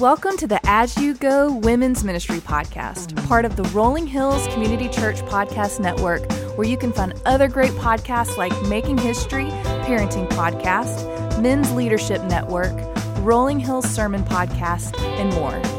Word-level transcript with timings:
Welcome 0.00 0.36
to 0.36 0.46
the 0.46 0.60
As 0.64 0.98
You 0.98 1.14
Go 1.14 1.50
Women's 1.50 2.04
Ministry 2.04 2.36
Podcast, 2.40 3.16
part 3.26 3.46
of 3.46 3.56
the 3.56 3.62
Rolling 3.62 4.06
Hills 4.06 4.46
Community 4.48 4.90
Church 4.90 5.22
Podcast 5.22 5.80
Network, 5.80 6.30
where 6.58 6.66
you 6.66 6.76
can 6.76 6.92
find 6.92 7.14
other 7.24 7.48
great 7.48 7.70
podcasts 7.70 8.36
like 8.36 8.52
Making 8.68 8.98
History, 8.98 9.46
Parenting 9.86 10.28
Podcast, 10.28 11.40
Men's 11.40 11.72
Leadership 11.72 12.22
Network, 12.24 12.78
Rolling 13.20 13.58
Hills 13.58 13.88
Sermon 13.88 14.22
Podcast, 14.24 15.00
and 15.00 15.32
more. 15.32 15.75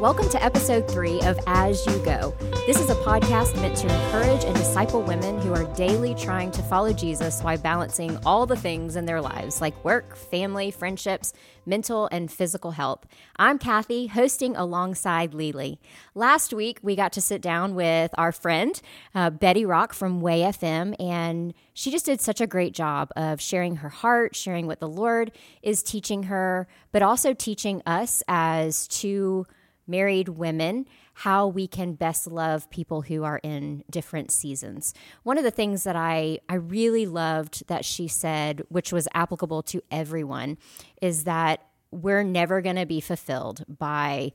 Welcome 0.00 0.28
to 0.30 0.44
episode 0.44 0.90
three 0.90 1.20
of 1.20 1.38
As 1.46 1.86
You 1.86 1.96
Go. 2.00 2.34
This 2.66 2.80
is 2.80 2.90
a 2.90 2.96
podcast 2.96 3.54
meant 3.62 3.76
to 3.76 3.86
encourage 3.86 4.44
and 4.44 4.54
disciple 4.56 5.00
women 5.00 5.40
who 5.40 5.54
are 5.54 5.72
daily 5.74 6.16
trying 6.16 6.50
to 6.50 6.62
follow 6.62 6.92
Jesus 6.92 7.40
while 7.42 7.56
balancing 7.56 8.18
all 8.26 8.44
the 8.44 8.56
things 8.56 8.96
in 8.96 9.06
their 9.06 9.22
lives, 9.22 9.60
like 9.60 9.84
work, 9.84 10.16
family, 10.16 10.72
friendships, 10.72 11.32
mental, 11.64 12.08
and 12.10 12.30
physical 12.30 12.72
health. 12.72 13.06
I'm 13.36 13.56
Kathy, 13.56 14.08
hosting 14.08 14.56
alongside 14.56 15.32
Lele. 15.32 15.78
Last 16.16 16.52
week, 16.52 16.80
we 16.82 16.96
got 16.96 17.12
to 17.12 17.20
sit 17.20 17.40
down 17.40 17.76
with 17.76 18.10
our 18.18 18.32
friend, 18.32 18.78
uh, 19.14 19.30
Betty 19.30 19.64
Rock 19.64 19.94
from 19.94 20.20
Way 20.20 20.40
FM, 20.40 21.00
and 21.00 21.54
she 21.72 21.92
just 21.92 22.06
did 22.06 22.20
such 22.20 22.40
a 22.40 22.48
great 22.48 22.74
job 22.74 23.10
of 23.14 23.40
sharing 23.40 23.76
her 23.76 23.90
heart, 23.90 24.34
sharing 24.34 24.66
what 24.66 24.80
the 24.80 24.88
Lord 24.88 25.30
is 25.62 25.84
teaching 25.84 26.24
her, 26.24 26.66
but 26.90 27.02
also 27.02 27.32
teaching 27.32 27.80
us 27.86 28.24
as 28.26 28.88
two 28.88 29.46
married 29.86 30.28
women 30.30 30.86
how 31.18 31.46
we 31.46 31.66
can 31.66 31.94
best 31.94 32.26
love 32.26 32.68
people 32.70 33.02
who 33.02 33.22
are 33.22 33.40
in 33.42 33.84
different 33.88 34.30
seasons. 34.30 34.94
One 35.22 35.38
of 35.38 35.44
the 35.44 35.50
things 35.50 35.84
that 35.84 35.96
I, 35.96 36.40
I 36.48 36.54
really 36.54 37.06
loved 37.06 37.66
that 37.68 37.84
she 37.84 38.08
said, 38.08 38.62
which 38.68 38.92
was 38.92 39.08
applicable 39.14 39.62
to 39.64 39.82
everyone, 39.90 40.58
is 41.00 41.24
that 41.24 41.66
we're 41.90 42.24
never 42.24 42.60
going 42.60 42.76
to 42.76 42.86
be 42.86 43.00
fulfilled 43.00 43.64
by 43.68 44.32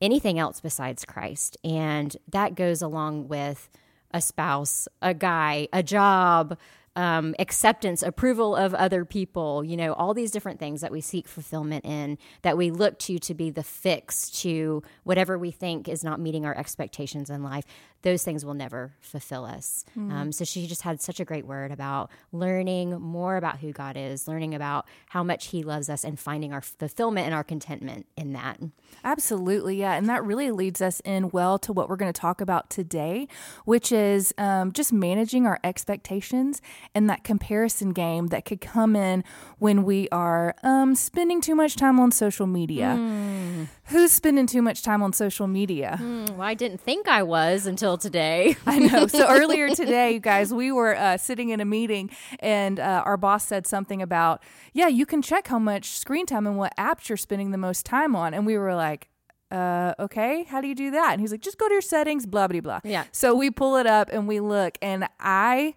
anything 0.00 0.38
else 0.38 0.60
besides 0.60 1.04
Christ. 1.04 1.56
And 1.64 2.16
that 2.30 2.54
goes 2.54 2.82
along 2.82 3.28
with 3.28 3.70
a 4.12 4.20
spouse, 4.20 4.88
a 5.00 5.14
guy, 5.14 5.68
a 5.72 5.82
job, 5.82 6.58
um, 6.96 7.34
acceptance, 7.38 8.02
approval 8.02 8.56
of 8.56 8.74
other 8.74 9.04
people, 9.04 9.64
you 9.64 9.76
know, 9.76 9.92
all 9.92 10.12
these 10.12 10.30
different 10.30 10.58
things 10.58 10.80
that 10.80 10.90
we 10.90 11.00
seek 11.00 11.28
fulfillment 11.28 11.84
in, 11.84 12.18
that 12.42 12.56
we 12.56 12.70
look 12.70 12.98
to 13.00 13.18
to 13.18 13.34
be 13.34 13.50
the 13.50 13.62
fix 13.62 14.30
to 14.42 14.82
whatever 15.04 15.38
we 15.38 15.50
think 15.50 15.88
is 15.88 16.02
not 16.02 16.20
meeting 16.20 16.44
our 16.44 16.56
expectations 16.56 17.30
in 17.30 17.42
life 17.42 17.64
those 18.02 18.22
things 18.22 18.44
will 18.44 18.54
never 18.54 18.94
fulfill 19.00 19.44
us. 19.44 19.84
Mm. 19.98 20.12
Um, 20.12 20.32
so 20.32 20.44
she 20.44 20.66
just 20.66 20.82
had 20.82 21.00
such 21.00 21.20
a 21.20 21.24
great 21.24 21.46
word 21.46 21.70
about 21.70 22.10
learning 22.32 22.98
more 23.00 23.36
about 23.36 23.58
who 23.58 23.72
God 23.72 23.96
is, 23.96 24.26
learning 24.26 24.54
about 24.54 24.86
how 25.08 25.22
much 25.22 25.48
He 25.48 25.62
loves 25.62 25.90
us, 25.90 26.04
and 26.04 26.18
finding 26.18 26.52
our 26.52 26.62
fulfillment 26.62 27.26
and 27.26 27.34
our 27.34 27.44
contentment 27.44 28.06
in 28.16 28.32
that. 28.32 28.58
Absolutely, 29.04 29.76
yeah. 29.76 29.94
And 29.94 30.08
that 30.08 30.24
really 30.24 30.50
leads 30.50 30.80
us 30.80 31.00
in 31.00 31.30
well 31.30 31.58
to 31.58 31.72
what 31.72 31.88
we're 31.88 31.96
going 31.96 32.12
to 32.12 32.20
talk 32.20 32.40
about 32.40 32.70
today, 32.70 33.28
which 33.64 33.92
is 33.92 34.32
um, 34.38 34.72
just 34.72 34.92
managing 34.92 35.46
our 35.46 35.60
expectations 35.62 36.62
and 36.94 37.08
that 37.08 37.24
comparison 37.24 37.90
game 37.90 38.28
that 38.28 38.44
could 38.44 38.60
come 38.60 38.96
in 38.96 39.24
when 39.58 39.84
we 39.84 40.08
are 40.10 40.54
um, 40.62 40.94
spending 40.94 41.40
too 41.40 41.54
much 41.54 41.76
time 41.76 42.00
on 42.00 42.10
social 42.10 42.46
media. 42.46 42.96
Mm. 42.98 43.68
Who's 43.86 44.12
spending 44.12 44.46
too 44.46 44.62
much 44.62 44.82
time 44.82 45.02
on 45.02 45.12
social 45.12 45.46
media? 45.46 45.98
Mm, 46.00 46.30
well, 46.30 46.46
I 46.46 46.54
didn't 46.54 46.80
think 46.80 47.08
I 47.08 47.22
was 47.22 47.66
until 47.66 47.98
today. 47.98 48.56
I 48.66 48.78
know. 48.78 49.06
So 49.06 49.26
earlier 49.28 49.68
today, 49.74 50.12
you 50.12 50.20
guys, 50.20 50.52
we 50.52 50.72
were 50.72 50.96
uh, 50.96 51.16
sitting 51.16 51.50
in 51.50 51.60
a 51.60 51.64
meeting 51.64 52.10
and 52.38 52.78
uh, 52.78 53.02
our 53.04 53.16
boss 53.16 53.46
said 53.46 53.66
something 53.66 54.02
about, 54.02 54.42
yeah, 54.72 54.88
you 54.88 55.06
can 55.06 55.22
check 55.22 55.48
how 55.48 55.58
much 55.58 55.90
screen 55.90 56.26
time 56.26 56.46
and 56.46 56.56
what 56.56 56.76
apps 56.76 57.08
you're 57.08 57.16
spending 57.18 57.50
the 57.50 57.58
most 57.58 57.84
time 57.84 58.14
on. 58.14 58.34
And 58.34 58.46
we 58.46 58.56
were 58.56 58.74
like, 58.74 59.08
uh, 59.50 59.94
okay, 59.98 60.44
how 60.44 60.60
do 60.60 60.68
you 60.68 60.74
do 60.74 60.90
that? 60.92 61.12
And 61.12 61.20
he's 61.20 61.32
like, 61.32 61.40
just 61.40 61.58
go 61.58 61.66
to 61.66 61.72
your 61.72 61.82
settings, 61.82 62.26
blah, 62.26 62.46
blah, 62.46 62.60
blah. 62.60 62.80
Yeah. 62.84 63.04
So 63.12 63.34
we 63.34 63.50
pull 63.50 63.76
it 63.76 63.86
up 63.86 64.08
and 64.12 64.28
we 64.28 64.40
look, 64.40 64.78
and 64.80 65.08
I 65.18 65.74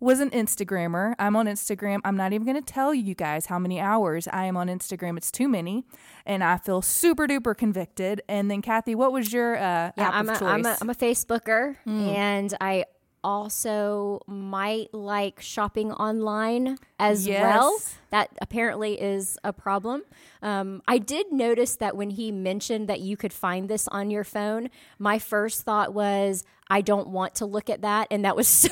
was 0.00 0.20
an 0.20 0.30
Instagrammer. 0.30 1.14
I'm 1.18 1.36
on 1.36 1.46
Instagram. 1.46 2.00
I'm 2.04 2.16
not 2.16 2.32
even 2.32 2.46
going 2.46 2.62
to 2.62 2.72
tell 2.72 2.92
you 2.92 3.14
guys 3.14 3.46
how 3.46 3.58
many 3.58 3.80
hours 3.80 4.28
I 4.32 4.46
am 4.46 4.56
on 4.56 4.68
Instagram. 4.68 5.16
It's 5.16 5.30
too 5.30 5.48
many, 5.48 5.84
and 6.26 6.44
I 6.44 6.58
feel 6.58 6.82
super 6.82 7.26
duper 7.26 7.56
convicted. 7.56 8.22
And 8.28 8.50
then, 8.50 8.62
Kathy, 8.62 8.94
what 8.94 9.12
was 9.12 9.32
your 9.32 9.56
uh, 9.56 9.92
yeah, 9.96 10.10
I'm 10.12 10.28
a, 10.28 10.32
choice? 10.32 10.42
I'm 10.42 10.66
a, 10.66 10.76
I'm 10.80 10.90
a 10.90 10.94
Facebooker, 10.94 11.76
mm. 11.86 12.14
and 12.14 12.54
I 12.60 12.84
also 13.24 14.20
might 14.26 14.92
like 14.92 15.40
shopping 15.40 15.90
online 15.92 16.76
as 16.98 17.26
yes. 17.26 17.42
well. 17.42 17.80
That 18.10 18.30
apparently 18.40 19.00
is 19.00 19.38
a 19.42 19.52
problem. 19.52 20.02
Um, 20.42 20.82
I 20.86 20.98
did 20.98 21.32
notice 21.32 21.76
that 21.76 21.96
when 21.96 22.10
he 22.10 22.30
mentioned 22.30 22.88
that 22.88 23.00
you 23.00 23.16
could 23.16 23.32
find 23.32 23.68
this 23.68 23.88
on 23.88 24.10
your 24.10 24.22
phone, 24.22 24.68
my 24.98 25.18
first 25.18 25.62
thought 25.62 25.94
was, 25.94 26.44
I 26.68 26.80
don't 26.80 27.08
want 27.08 27.36
to 27.36 27.46
look 27.46 27.68
at 27.68 27.82
that, 27.82 28.08
and 28.10 28.24
that 28.24 28.36
was 28.36 28.48
so 28.48 28.70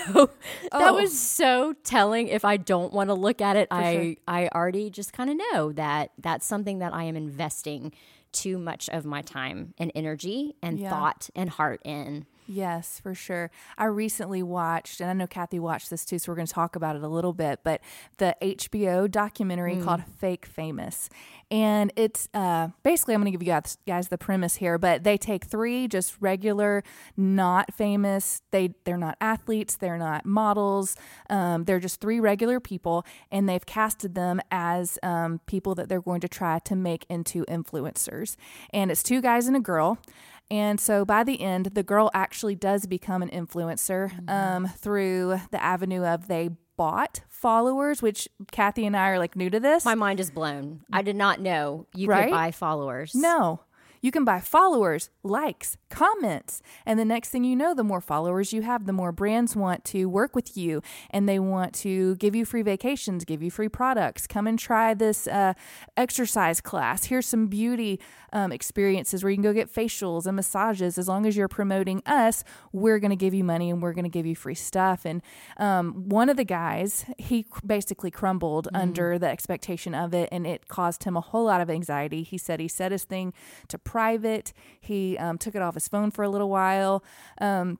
oh. 0.72 0.78
that 0.78 0.94
was 0.94 1.18
so 1.18 1.74
telling. 1.84 2.28
If 2.28 2.44
I 2.44 2.56
don't 2.56 2.92
want 2.92 3.08
to 3.08 3.14
look 3.14 3.40
at 3.40 3.56
it, 3.56 3.68
For 3.68 3.74
I 3.74 3.94
sure. 3.94 4.14
I 4.28 4.48
already 4.48 4.90
just 4.90 5.12
kind 5.12 5.30
of 5.30 5.36
know 5.52 5.72
that 5.72 6.12
that's 6.18 6.46
something 6.46 6.78
that 6.78 6.94
I 6.94 7.04
am 7.04 7.16
investing 7.16 7.92
too 8.32 8.58
much 8.58 8.88
of 8.88 9.04
my 9.04 9.22
time 9.22 9.74
and 9.78 9.92
energy 9.94 10.56
and 10.62 10.78
yeah. 10.78 10.90
thought 10.90 11.28
and 11.34 11.50
heart 11.50 11.80
in. 11.84 12.26
Yes, 12.46 13.00
for 13.00 13.14
sure. 13.14 13.50
I 13.78 13.84
recently 13.84 14.42
watched, 14.42 15.00
and 15.00 15.08
I 15.08 15.12
know 15.12 15.26
Kathy 15.26 15.58
watched 15.58 15.90
this 15.90 16.04
too, 16.04 16.18
so 16.18 16.32
we're 16.32 16.36
going 16.36 16.46
to 16.46 16.52
talk 16.52 16.76
about 16.76 16.96
it 16.96 17.02
a 17.02 17.08
little 17.08 17.32
bit, 17.32 17.60
but 17.62 17.80
the 18.18 18.36
HBO 18.42 19.10
documentary 19.10 19.76
mm. 19.76 19.84
called 19.84 20.02
Fake 20.18 20.46
Famous. 20.46 21.08
And 21.52 21.92
it's 21.96 22.30
uh, 22.32 22.68
basically, 22.82 23.12
I'm 23.12 23.20
going 23.20 23.30
to 23.30 23.38
give 23.38 23.46
you 23.46 23.52
guys, 23.52 23.76
guys 23.86 24.08
the 24.08 24.16
premise 24.16 24.54
here, 24.54 24.78
but 24.78 25.04
they 25.04 25.18
take 25.18 25.44
three 25.44 25.86
just 25.86 26.16
regular, 26.18 26.82
not 27.14 27.74
famous, 27.74 28.40
they, 28.52 28.74
they're 28.84 28.96
not 28.96 29.18
athletes, 29.20 29.76
they're 29.76 29.98
not 29.98 30.24
models, 30.24 30.96
um, 31.28 31.64
they're 31.64 31.78
just 31.78 32.00
three 32.00 32.20
regular 32.20 32.58
people, 32.58 33.04
and 33.30 33.46
they've 33.46 33.66
casted 33.66 34.14
them 34.14 34.40
as 34.50 34.98
um, 35.02 35.42
people 35.46 35.74
that 35.74 35.90
they're 35.90 36.00
going 36.00 36.22
to 36.22 36.28
try 36.28 36.58
to 36.60 36.74
make 36.74 37.04
into 37.10 37.44
influencers. 37.44 38.36
And 38.72 38.90
it's 38.90 39.02
two 39.02 39.20
guys 39.20 39.46
and 39.46 39.54
a 39.54 39.60
girl. 39.60 39.98
And 40.50 40.80
so 40.80 41.04
by 41.04 41.22
the 41.22 41.40
end, 41.42 41.66
the 41.74 41.82
girl 41.82 42.10
actually 42.14 42.54
does 42.54 42.86
become 42.86 43.20
an 43.22 43.28
influencer 43.28 44.10
mm-hmm. 44.10 44.28
um, 44.30 44.68
through 44.68 45.38
the 45.50 45.62
avenue 45.62 46.04
of 46.04 46.28
they 46.28 46.50
bought 46.82 47.20
followers, 47.28 48.02
which 48.02 48.28
Kathy 48.50 48.84
and 48.86 48.96
I 48.96 49.10
are 49.10 49.18
like 49.20 49.36
new 49.36 49.48
to 49.50 49.60
this. 49.60 49.84
My 49.84 49.94
mind 49.94 50.18
is 50.18 50.32
blown. 50.32 50.80
I 50.92 51.02
did 51.02 51.14
not 51.14 51.40
know 51.40 51.86
you 51.94 52.08
right? 52.08 52.24
could 52.24 52.32
buy 52.32 52.50
followers. 52.50 53.14
No. 53.14 53.60
You 54.00 54.10
can 54.10 54.24
buy 54.24 54.40
followers, 54.40 55.08
likes, 55.22 55.76
comments. 55.92 56.62
And 56.86 56.98
the 56.98 57.04
next 57.04 57.28
thing 57.28 57.44
you 57.44 57.54
know, 57.54 57.74
the 57.74 57.84
more 57.84 58.00
followers 58.00 58.52
you 58.52 58.62
have, 58.62 58.86
the 58.86 58.92
more 58.92 59.12
brands 59.12 59.54
want 59.54 59.84
to 59.84 60.06
work 60.06 60.34
with 60.34 60.56
you 60.56 60.82
and 61.10 61.28
they 61.28 61.38
want 61.38 61.74
to 61.74 62.16
give 62.16 62.34
you 62.34 62.46
free 62.46 62.62
vacations, 62.62 63.26
give 63.26 63.42
you 63.42 63.50
free 63.50 63.68
products. 63.68 64.26
Come 64.26 64.46
and 64.46 64.58
try 64.58 64.94
this 64.94 65.26
uh, 65.26 65.52
exercise 65.96 66.62
class. 66.62 67.04
Here's 67.04 67.26
some 67.26 67.46
beauty 67.46 68.00
um, 68.32 68.52
experiences 68.52 69.22
where 69.22 69.30
you 69.30 69.36
can 69.36 69.42
go 69.42 69.52
get 69.52 69.72
facials 69.72 70.26
and 70.26 70.34
massages. 70.34 70.96
As 70.96 71.08
long 71.08 71.26
as 71.26 71.36
you're 71.36 71.46
promoting 71.46 72.02
us, 72.06 72.42
we're 72.72 72.98
going 72.98 73.10
to 73.10 73.16
give 73.16 73.34
you 73.34 73.44
money 73.44 73.68
and 73.68 73.82
we're 73.82 73.92
going 73.92 74.04
to 74.04 74.10
give 74.10 74.24
you 74.24 74.34
free 74.34 74.54
stuff. 74.54 75.04
And 75.04 75.20
um, 75.58 76.08
one 76.08 76.30
of 76.30 76.38
the 76.38 76.44
guys, 76.44 77.04
he 77.18 77.44
basically 77.66 78.10
crumbled 78.10 78.68
mm. 78.72 78.80
under 78.80 79.18
the 79.18 79.28
expectation 79.28 79.94
of 79.94 80.14
it 80.14 80.30
and 80.32 80.46
it 80.46 80.68
caused 80.68 81.04
him 81.04 81.18
a 81.18 81.20
whole 81.20 81.44
lot 81.44 81.60
of 81.60 81.68
anxiety. 81.68 82.22
He 82.22 82.38
said 82.38 82.60
he 82.60 82.68
set 82.68 82.92
his 82.92 83.04
thing 83.04 83.34
to 83.68 83.76
private. 83.76 84.54
He 84.80 85.18
um, 85.18 85.36
took 85.36 85.54
it 85.54 85.60
off 85.60 85.76
his 85.82 85.88
phone 85.88 86.10
for 86.10 86.22
a 86.22 86.28
little 86.28 86.48
while. 86.48 87.04
Um, 87.40 87.78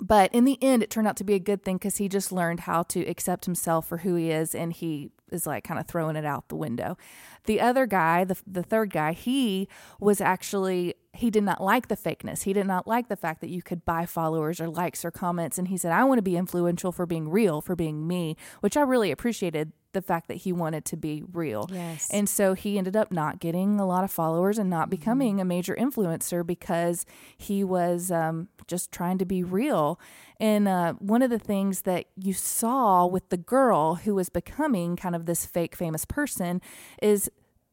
but 0.00 0.34
in 0.34 0.44
the 0.44 0.58
end, 0.62 0.82
it 0.82 0.90
turned 0.90 1.06
out 1.06 1.16
to 1.18 1.24
be 1.24 1.34
a 1.34 1.38
good 1.38 1.64
thing 1.64 1.76
because 1.76 1.98
he 1.98 2.08
just 2.08 2.32
learned 2.32 2.60
how 2.60 2.82
to 2.84 3.00
accept 3.06 3.44
himself 3.44 3.86
for 3.86 3.98
who 3.98 4.14
he 4.14 4.30
is 4.30 4.54
and 4.54 4.72
he 4.72 5.10
is 5.30 5.46
like 5.46 5.64
kind 5.64 5.78
of 5.78 5.86
throwing 5.86 6.16
it 6.16 6.24
out 6.24 6.48
the 6.48 6.56
window. 6.56 6.96
The 7.44 7.60
other 7.60 7.86
guy, 7.86 8.24
the, 8.24 8.36
the 8.46 8.62
third 8.62 8.90
guy, 8.90 9.12
he 9.12 9.68
was 10.00 10.20
actually 10.20 10.94
he 11.14 11.30
did 11.30 11.44
not 11.44 11.62
like 11.62 11.88
the 11.88 11.96
fakeness. 11.96 12.44
He 12.44 12.52
did 12.52 12.66
not 12.66 12.86
like 12.86 13.08
the 13.08 13.16
fact 13.16 13.42
that 13.42 13.50
you 13.50 13.62
could 13.62 13.84
buy 13.84 14.06
followers 14.06 14.60
or 14.60 14.68
likes 14.68 15.04
or 15.04 15.10
comments. 15.10 15.58
And 15.58 15.68
he 15.68 15.76
said, 15.76 15.92
I 15.92 16.04
want 16.04 16.18
to 16.18 16.22
be 16.22 16.36
influential 16.36 16.90
for 16.90 17.04
being 17.04 17.28
real, 17.28 17.60
for 17.60 17.76
being 17.76 18.06
me, 18.06 18.36
which 18.60 18.78
I 18.78 18.80
really 18.80 19.10
appreciated 19.10 19.72
the 19.92 20.02
fact 20.02 20.28
that 20.28 20.38
he 20.38 20.52
wanted 20.52 20.84
to 20.86 20.96
be 20.96 21.22
real. 21.32 21.68
Yes. 21.72 22.08
And 22.10 22.28
so 22.28 22.54
he 22.54 22.78
ended 22.78 22.96
up 22.96 23.12
not 23.12 23.40
getting 23.40 23.78
a 23.78 23.86
lot 23.86 24.04
of 24.04 24.10
followers 24.10 24.58
and 24.58 24.68
not 24.68 24.84
mm-hmm. 24.84 24.90
becoming 24.90 25.40
a 25.40 25.44
major 25.44 25.74
influencer 25.74 26.46
because 26.46 27.06
he 27.36 27.64
was 27.64 28.10
um, 28.10 28.48
just 28.66 28.92
trying 28.92 29.18
to 29.18 29.24
be 29.24 29.42
real. 29.42 30.00
And 30.40 30.66
uh, 30.66 30.94
one 30.94 31.22
of 31.22 31.30
the 31.30 31.38
things 31.38 31.82
that 31.82 32.06
you 32.16 32.32
saw 32.32 33.06
with 33.06 33.28
the 33.28 33.36
girl 33.36 33.96
who 33.96 34.14
was 34.14 34.28
becoming 34.28 34.96
kind 34.96 35.14
of 35.14 35.26
this 35.26 35.46
fake 35.46 35.76
famous 35.76 36.04
person 36.04 36.60
is 37.00 37.30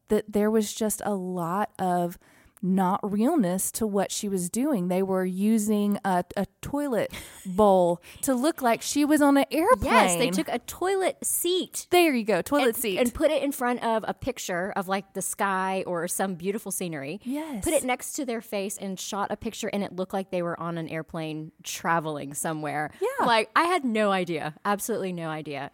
that 0.08 0.32
there 0.32 0.50
was 0.50 0.72
just 0.72 1.00
a 1.04 1.14
lot 1.14 1.70
of 1.78 2.18
not 2.62 3.00
realness 3.02 3.70
to 3.72 3.86
what 3.86 4.12
she 4.12 4.28
was 4.28 4.50
doing. 4.50 4.88
They 4.88 5.02
were 5.02 5.24
using 5.24 5.98
a, 6.04 6.24
a 6.36 6.46
toilet 6.60 7.12
bowl 7.46 8.02
to 8.22 8.34
look 8.34 8.62
like 8.62 8.82
she 8.82 9.04
was 9.04 9.22
on 9.22 9.36
an 9.36 9.46
airplane. 9.50 9.92
Yes, 9.92 10.16
they 10.16 10.30
took 10.30 10.48
a 10.48 10.58
toilet 10.60 11.24
seat. 11.24 11.86
There 11.90 12.14
you 12.14 12.24
go, 12.24 12.42
toilet 12.42 12.68
and, 12.68 12.76
seat. 12.76 12.98
And 12.98 13.12
put 13.12 13.30
it 13.30 13.42
in 13.42 13.52
front 13.52 13.82
of 13.82 14.04
a 14.06 14.14
picture 14.14 14.72
of 14.76 14.88
like 14.88 15.14
the 15.14 15.22
sky 15.22 15.84
or 15.86 16.06
some 16.08 16.34
beautiful 16.34 16.72
scenery. 16.72 17.20
Yes. 17.24 17.64
Put 17.64 17.72
it 17.72 17.84
next 17.84 18.12
to 18.12 18.24
their 18.24 18.40
face 18.40 18.76
and 18.76 18.98
shot 18.98 19.30
a 19.30 19.36
picture, 19.36 19.68
and 19.72 19.82
it 19.82 19.94
looked 19.94 20.12
like 20.12 20.30
they 20.30 20.42
were 20.42 20.58
on 20.58 20.78
an 20.78 20.88
airplane 20.88 21.52
traveling 21.62 22.34
somewhere. 22.34 22.90
Yeah. 23.00 23.26
Like, 23.26 23.50
I 23.56 23.64
had 23.64 23.84
no 23.84 24.10
idea. 24.10 24.54
Absolutely 24.64 25.12
no 25.12 25.28
idea. 25.28 25.70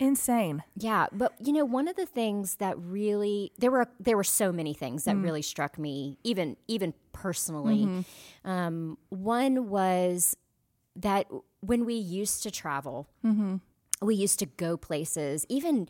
Insane. 0.00 0.62
Yeah, 0.76 1.06
but 1.12 1.34
you 1.38 1.52
know, 1.52 1.66
one 1.66 1.86
of 1.86 1.94
the 1.94 2.06
things 2.06 2.56
that 2.56 2.76
really 2.78 3.52
there 3.58 3.70
were 3.70 3.86
there 4.00 4.16
were 4.16 4.24
so 4.24 4.50
many 4.50 4.72
things 4.72 5.04
that 5.04 5.14
really 5.16 5.42
struck 5.42 5.78
me, 5.78 6.18
even 6.24 6.56
even 6.68 6.94
personally. 7.12 8.04
Um, 8.42 8.96
one 9.10 9.68
was 9.68 10.36
that 10.96 11.26
when 11.60 11.84
we 11.84 11.94
used 11.94 12.42
to 12.44 12.50
travel, 12.50 13.08
mm-hmm. 13.22 13.56
we 14.00 14.14
used 14.14 14.38
to 14.38 14.46
go 14.46 14.78
places, 14.78 15.44
even 15.50 15.86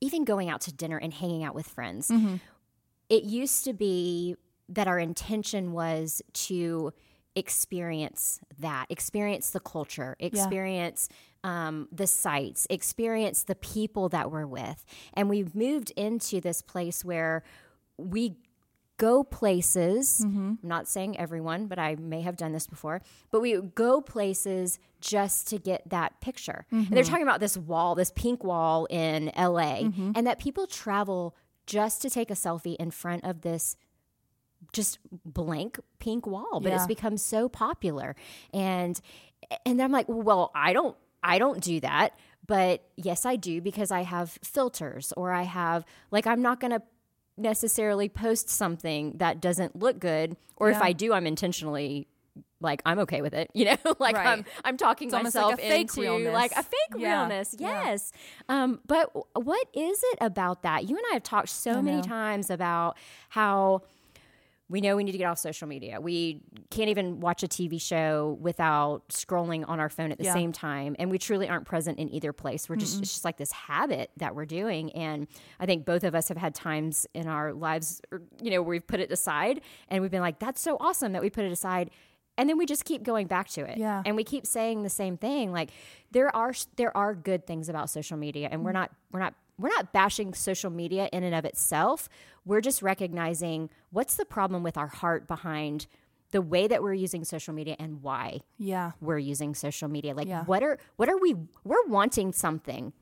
even 0.00 0.24
going 0.24 0.50
out 0.50 0.60
to 0.62 0.72
dinner 0.72 0.98
and 0.98 1.14
hanging 1.14 1.44
out 1.44 1.54
with 1.54 1.68
friends. 1.68 2.08
Mm-hmm. 2.08 2.36
It 3.08 3.22
used 3.22 3.64
to 3.64 3.72
be 3.72 4.34
that 4.68 4.88
our 4.88 4.98
intention 4.98 5.72
was 5.72 6.20
to 6.32 6.92
experience 7.36 8.40
that, 8.58 8.86
experience 8.90 9.50
the 9.50 9.60
culture, 9.60 10.16
experience 10.18 11.08
um, 11.44 11.88
the 11.90 12.06
sights, 12.06 12.66
experience 12.70 13.44
the 13.44 13.54
people 13.54 14.08
that 14.10 14.30
we're 14.30 14.46
with. 14.46 14.84
And 15.14 15.28
we've 15.28 15.54
moved 15.54 15.90
into 15.96 16.40
this 16.40 16.62
place 16.62 17.04
where 17.04 17.42
we 17.98 18.36
go 18.96 19.24
places. 19.24 20.22
Mm-hmm. 20.24 20.54
I'm 20.62 20.68
not 20.68 20.86
saying 20.86 21.18
everyone, 21.18 21.66
but 21.66 21.78
I 21.78 21.96
may 21.96 22.20
have 22.20 22.36
done 22.36 22.52
this 22.52 22.66
before. 22.66 23.02
But 23.30 23.40
we 23.40 23.60
go 23.60 24.00
places 24.00 24.78
just 25.00 25.48
to 25.48 25.58
get 25.58 25.82
that 25.90 26.20
picture. 26.20 26.66
And 26.70 26.86
they're 26.86 27.02
mm-hmm. 27.02 27.10
talking 27.10 27.26
about 27.26 27.40
this 27.40 27.56
wall, 27.56 27.94
this 27.96 28.12
pink 28.14 28.44
wall 28.44 28.86
in 28.90 29.32
LA, 29.36 29.82
mm-hmm. 29.82 30.12
and 30.14 30.26
that 30.26 30.38
people 30.38 30.66
travel 30.66 31.34
just 31.66 32.02
to 32.02 32.10
take 32.10 32.30
a 32.30 32.34
selfie 32.34 32.76
in 32.76 32.90
front 32.90 33.24
of 33.24 33.40
this 33.40 33.76
just 34.72 35.00
blank 35.24 35.78
pink 35.98 36.26
wall 36.26 36.60
but 36.60 36.72
it's 36.72 36.86
become 36.86 37.16
so 37.16 37.48
popular 37.48 38.14
and 38.54 39.00
and 39.66 39.82
i'm 39.82 39.90
like 39.90 40.06
well 40.08 40.52
i 40.54 40.72
don't 40.72 40.96
i 41.22 41.38
don't 41.38 41.60
do 41.62 41.80
that 41.80 42.16
but 42.46 42.82
yes 42.96 43.24
i 43.26 43.36
do 43.36 43.60
because 43.60 43.90
i 43.90 44.02
have 44.02 44.30
filters 44.42 45.12
or 45.16 45.32
i 45.32 45.42
have 45.42 45.84
like 46.10 46.26
i'm 46.26 46.42
not 46.42 46.60
going 46.60 46.70
to 46.72 46.82
necessarily 47.38 48.08
post 48.08 48.48
something 48.50 49.12
that 49.16 49.40
doesn't 49.40 49.74
look 49.76 49.98
good 49.98 50.36
or 50.56 50.70
if 50.70 50.80
i 50.82 50.92
do 50.92 51.12
i'm 51.14 51.26
intentionally 51.26 52.06
like 52.60 52.82
i'm 52.84 52.98
okay 52.98 53.22
with 53.22 53.32
it 53.34 53.50
you 53.54 53.64
know 53.64 53.76
like 53.98 54.14
Right. 54.16 54.26
i'm 54.26 54.44
i'm 54.64 54.76
talking 54.76 55.08
It's 55.08 55.14
myself 55.14 55.52
like 55.60 55.80
into 55.80 56.00
realness. 56.02 56.32
like 56.34 56.52
a 56.52 56.62
fake 56.62 56.78
Yeah. 56.96 57.08
realness 57.08 57.56
Yeah. 57.58 57.84
yes 57.84 58.12
um 58.50 58.80
but 58.86 59.10
what 59.34 59.66
is 59.74 60.02
it 60.12 60.18
about 60.20 60.62
that 60.62 60.88
you 60.88 60.96
and 60.96 61.04
i 61.10 61.14
have 61.14 61.22
talked 61.22 61.48
so 61.48 61.80
many 61.82 62.02
times 62.02 62.50
about 62.50 62.96
how 63.30 63.82
we 64.72 64.80
know 64.80 64.96
we 64.96 65.04
need 65.04 65.12
to 65.12 65.18
get 65.18 65.26
off 65.26 65.38
social 65.38 65.68
media. 65.68 66.00
We 66.00 66.40
can't 66.70 66.88
even 66.88 67.20
watch 67.20 67.42
a 67.42 67.46
TV 67.46 67.80
show 67.80 68.38
without 68.40 69.06
scrolling 69.10 69.68
on 69.68 69.78
our 69.78 69.90
phone 69.90 70.10
at 70.10 70.16
the 70.16 70.24
Yeah. 70.24 70.32
same 70.32 70.50
time. 70.50 70.96
And 70.98 71.10
we 71.10 71.18
truly 71.18 71.46
aren't 71.46 71.66
present 71.66 71.98
in 71.98 72.08
either 72.08 72.32
place. 72.32 72.70
We're 72.70 72.76
just, 72.76 72.98
it's 73.02 73.12
just 73.12 73.24
like 73.24 73.36
this 73.36 73.52
habit 73.52 74.10
that 74.16 74.34
we're 74.34 74.46
doing. 74.46 74.90
And 74.92 75.26
I 75.60 75.66
think 75.66 75.84
both 75.84 76.04
of 76.04 76.14
us 76.14 76.28
have 76.28 76.38
had 76.38 76.54
times 76.54 77.06
in 77.12 77.28
our 77.28 77.52
lives, 77.52 78.00
you 78.42 78.50
know, 78.50 78.62
where 78.62 78.70
we've 78.70 78.86
put 78.86 78.98
it 78.98 79.12
aside 79.12 79.60
and 79.88 80.00
we've 80.00 80.10
been 80.10 80.22
like, 80.22 80.38
that's 80.38 80.62
so 80.62 80.78
awesome 80.80 81.12
that 81.12 81.20
we 81.20 81.28
put 81.28 81.44
it 81.44 81.52
aside. 81.52 81.90
And 82.38 82.48
then 82.48 82.56
we 82.56 82.64
just 82.64 82.86
keep 82.86 83.02
going 83.02 83.26
back 83.26 83.48
to 83.50 83.60
it. 83.66 83.76
Yeah. 83.76 84.02
And 84.06 84.16
we 84.16 84.24
keep 84.24 84.46
saying 84.46 84.84
the 84.84 84.90
same 84.90 85.18
thing. 85.18 85.52
Like 85.52 85.68
there 86.12 86.34
are, 86.34 86.54
there 86.76 86.96
are 86.96 87.14
good 87.14 87.46
things 87.46 87.68
about 87.68 87.90
social 87.90 88.16
media 88.16 88.48
and 88.50 88.64
we're 88.64 88.70
mm. 88.70 88.74
not, 88.74 88.90
we're 89.12 89.20
not, 89.20 89.34
we're 89.58 89.68
not 89.68 89.92
bashing 89.92 90.34
social 90.34 90.70
media 90.70 91.08
in 91.12 91.22
and 91.22 91.34
of 91.34 91.44
itself. 91.44 92.08
We're 92.44 92.60
just 92.60 92.82
recognizing 92.82 93.70
what's 93.90 94.14
the 94.16 94.24
problem 94.24 94.62
with 94.62 94.76
our 94.76 94.88
heart 94.88 95.28
behind 95.28 95.86
the 96.32 96.40
way 96.42 96.66
that 96.66 96.82
we're 96.82 96.94
using 96.94 97.24
social 97.24 97.52
media 97.52 97.76
and 97.78 98.02
why 98.02 98.40
Yeah. 98.58 98.92
we're 99.00 99.18
using 99.18 99.54
social 99.54 99.88
media. 99.88 100.14
Like 100.14 100.28
Yeah. 100.28 100.44
what 100.44 100.62
are 100.62 100.78
what 100.96 101.08
are 101.08 101.18
we 101.18 101.34
we're 101.64 101.86
wanting 101.86 102.32
something 102.32 102.92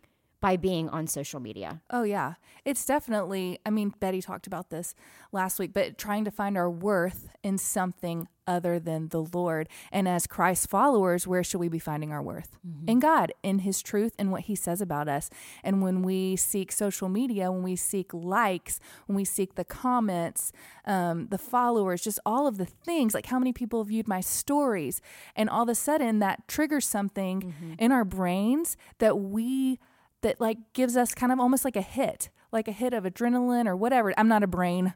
by 0.41 0.57
being 0.57 0.89
on 0.89 1.07
social 1.07 1.41
media. 1.41 1.83
Oh, 1.91 2.03
yeah. 2.03 2.35
It's 2.65 2.85
definitely, 2.85 3.59
I 3.65 3.71
mean, 3.71 3.95
Betty 4.01 4.23
talked 4.23 4.47
about 4.47 4.71
this 4.71 4.95
last 5.33 5.59
week, 5.59 5.73
but 5.73 5.99
trying 5.99 6.25
to 6.25 6.31
find 6.31 6.57
our 6.57 6.71
worth 6.71 7.29
in 7.43 7.59
something 7.59 8.29
other 8.47 8.81
than 8.81 9.09
the 9.09 9.23
Lord. 9.23 9.69
And 9.93 10.09
as 10.09 10.27
Christ 10.27 10.69
followers, 10.69 11.27
where 11.27 11.45
should 11.45 11.61
we 11.61 11.69
be 11.69 11.79
finding 11.79 12.11
our 12.11 12.23
worth? 12.23 12.59
In 12.89 12.99
God, 12.99 13.33
in 13.43 13.61
His 13.61 13.81
truth, 13.81 14.15
and 14.19 14.33
what 14.33 14.43
He 14.43 14.55
says 14.57 14.81
about 14.81 15.09
us. 15.09 15.31
And 15.63 15.83
when 15.83 16.03
we 16.03 16.37
seek 16.37 16.73
social 16.73 17.09
media, 17.09 17.53
when 17.53 17.63
we 17.63 17.77
seek 17.77 18.13
likes, 18.13 18.81
when 19.07 19.15
we 19.15 19.25
seek 19.25 19.55
the 19.55 19.65
comments, 19.65 20.53
um, 20.85 21.29
the 21.29 21.39
followers, 21.39 22.03
just 22.03 22.19
all 22.27 22.47
of 22.49 22.57
the 22.57 22.67
things, 22.67 23.15
like 23.15 23.27
how 23.27 23.39
many 23.39 23.53
people 23.53 23.85
viewed 23.85 24.09
my 24.09 24.21
stories, 24.21 25.01
and 25.37 25.49
all 25.49 25.63
of 25.63 25.69
a 25.69 25.75
sudden 25.75 26.19
that 26.19 26.49
triggers 26.49 26.87
something 26.89 27.55
in 27.79 27.93
our 27.93 28.05
brains 28.05 28.77
that 28.99 29.19
we 29.19 29.79
that 30.23 30.41
like 30.41 30.59
gives 30.73 30.97
us 30.97 31.15
kind 31.15 31.33
of 31.33 31.41
almost 31.41 31.65
like 31.65 31.77
a 31.77 31.83
hit, 31.83 32.31
like 32.53 32.69
a 32.69 32.73
hit 32.73 32.95
of 32.95 33.05
adrenaline 33.05 33.67
or 33.67 33.77
whatever. 33.77 34.13
I'm 34.17 34.29
not 34.29 34.43
a 34.43 34.47
brain 34.47 34.95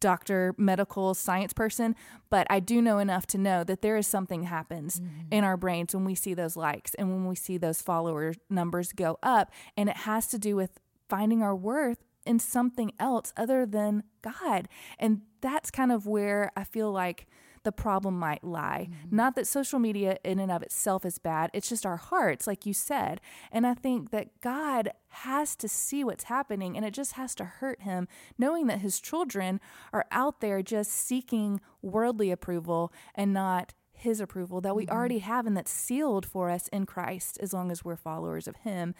doctor, 0.00 0.54
medical 0.56 1.14
science 1.14 1.52
person, 1.52 1.96
but 2.30 2.46
I 2.48 2.60
do 2.60 2.80
know 2.80 2.98
enough 2.98 3.26
to 3.28 3.38
know 3.38 3.64
that 3.64 3.82
there 3.82 3.96
is 3.96 4.06
something 4.06 4.44
happens 4.44 5.00
mm-hmm. 5.00 5.32
in 5.32 5.44
our 5.44 5.56
brains 5.56 5.94
when 5.94 6.04
we 6.04 6.14
see 6.14 6.34
those 6.34 6.56
likes 6.56 6.94
and 6.94 7.10
when 7.10 7.26
we 7.26 7.34
see 7.34 7.58
those 7.58 7.82
follower 7.82 8.34
numbers 8.48 8.92
go 8.92 9.18
up 9.22 9.50
and 9.76 9.88
it 9.88 9.98
has 9.98 10.28
to 10.28 10.38
do 10.38 10.54
with 10.54 10.78
finding 11.08 11.42
our 11.42 11.54
worth 11.54 11.98
in 12.24 12.38
something 12.38 12.92
else 13.00 13.32
other 13.36 13.66
than 13.66 14.04
God. 14.22 14.68
And 14.98 15.22
that's 15.40 15.70
kind 15.70 15.90
of 15.90 16.06
where 16.06 16.52
I 16.56 16.64
feel 16.64 16.92
like 16.92 17.26
the 17.64 17.72
problem 17.72 18.18
might 18.18 18.44
lie. 18.44 18.88
Not 19.10 19.36
that 19.36 19.46
social 19.46 19.78
media 19.78 20.18
in 20.24 20.38
and 20.38 20.50
of 20.50 20.62
itself 20.62 21.04
is 21.04 21.18
bad, 21.18 21.50
it's 21.52 21.68
just 21.68 21.86
our 21.86 21.96
hearts, 21.96 22.46
like 22.46 22.66
you 22.66 22.72
said. 22.72 23.20
And 23.50 23.66
I 23.66 23.74
think 23.74 24.10
that 24.10 24.40
God 24.40 24.90
has 25.08 25.54
to 25.56 25.68
see 25.68 26.04
what's 26.04 26.24
happening 26.24 26.76
and 26.76 26.86
it 26.86 26.94
just 26.94 27.12
has 27.12 27.34
to 27.34 27.44
hurt 27.44 27.82
him 27.82 28.08
knowing 28.38 28.66
that 28.66 28.80
his 28.80 28.98
children 28.98 29.60
are 29.92 30.06
out 30.10 30.40
there 30.40 30.62
just 30.62 30.90
seeking 30.90 31.60
worldly 31.82 32.30
approval 32.30 32.92
and 33.14 33.32
not 33.32 33.74
his 33.92 34.20
approval 34.20 34.60
that 34.62 34.74
we 34.74 34.88
already 34.88 35.18
have 35.18 35.46
and 35.46 35.56
that's 35.56 35.70
sealed 35.70 36.24
for 36.26 36.50
us 36.50 36.66
in 36.68 36.86
Christ 36.86 37.38
as 37.40 37.52
long 37.52 37.70
as 37.70 37.84
we're 37.84 37.96
followers 37.96 38.48
of 38.48 38.56
him. 38.56 38.94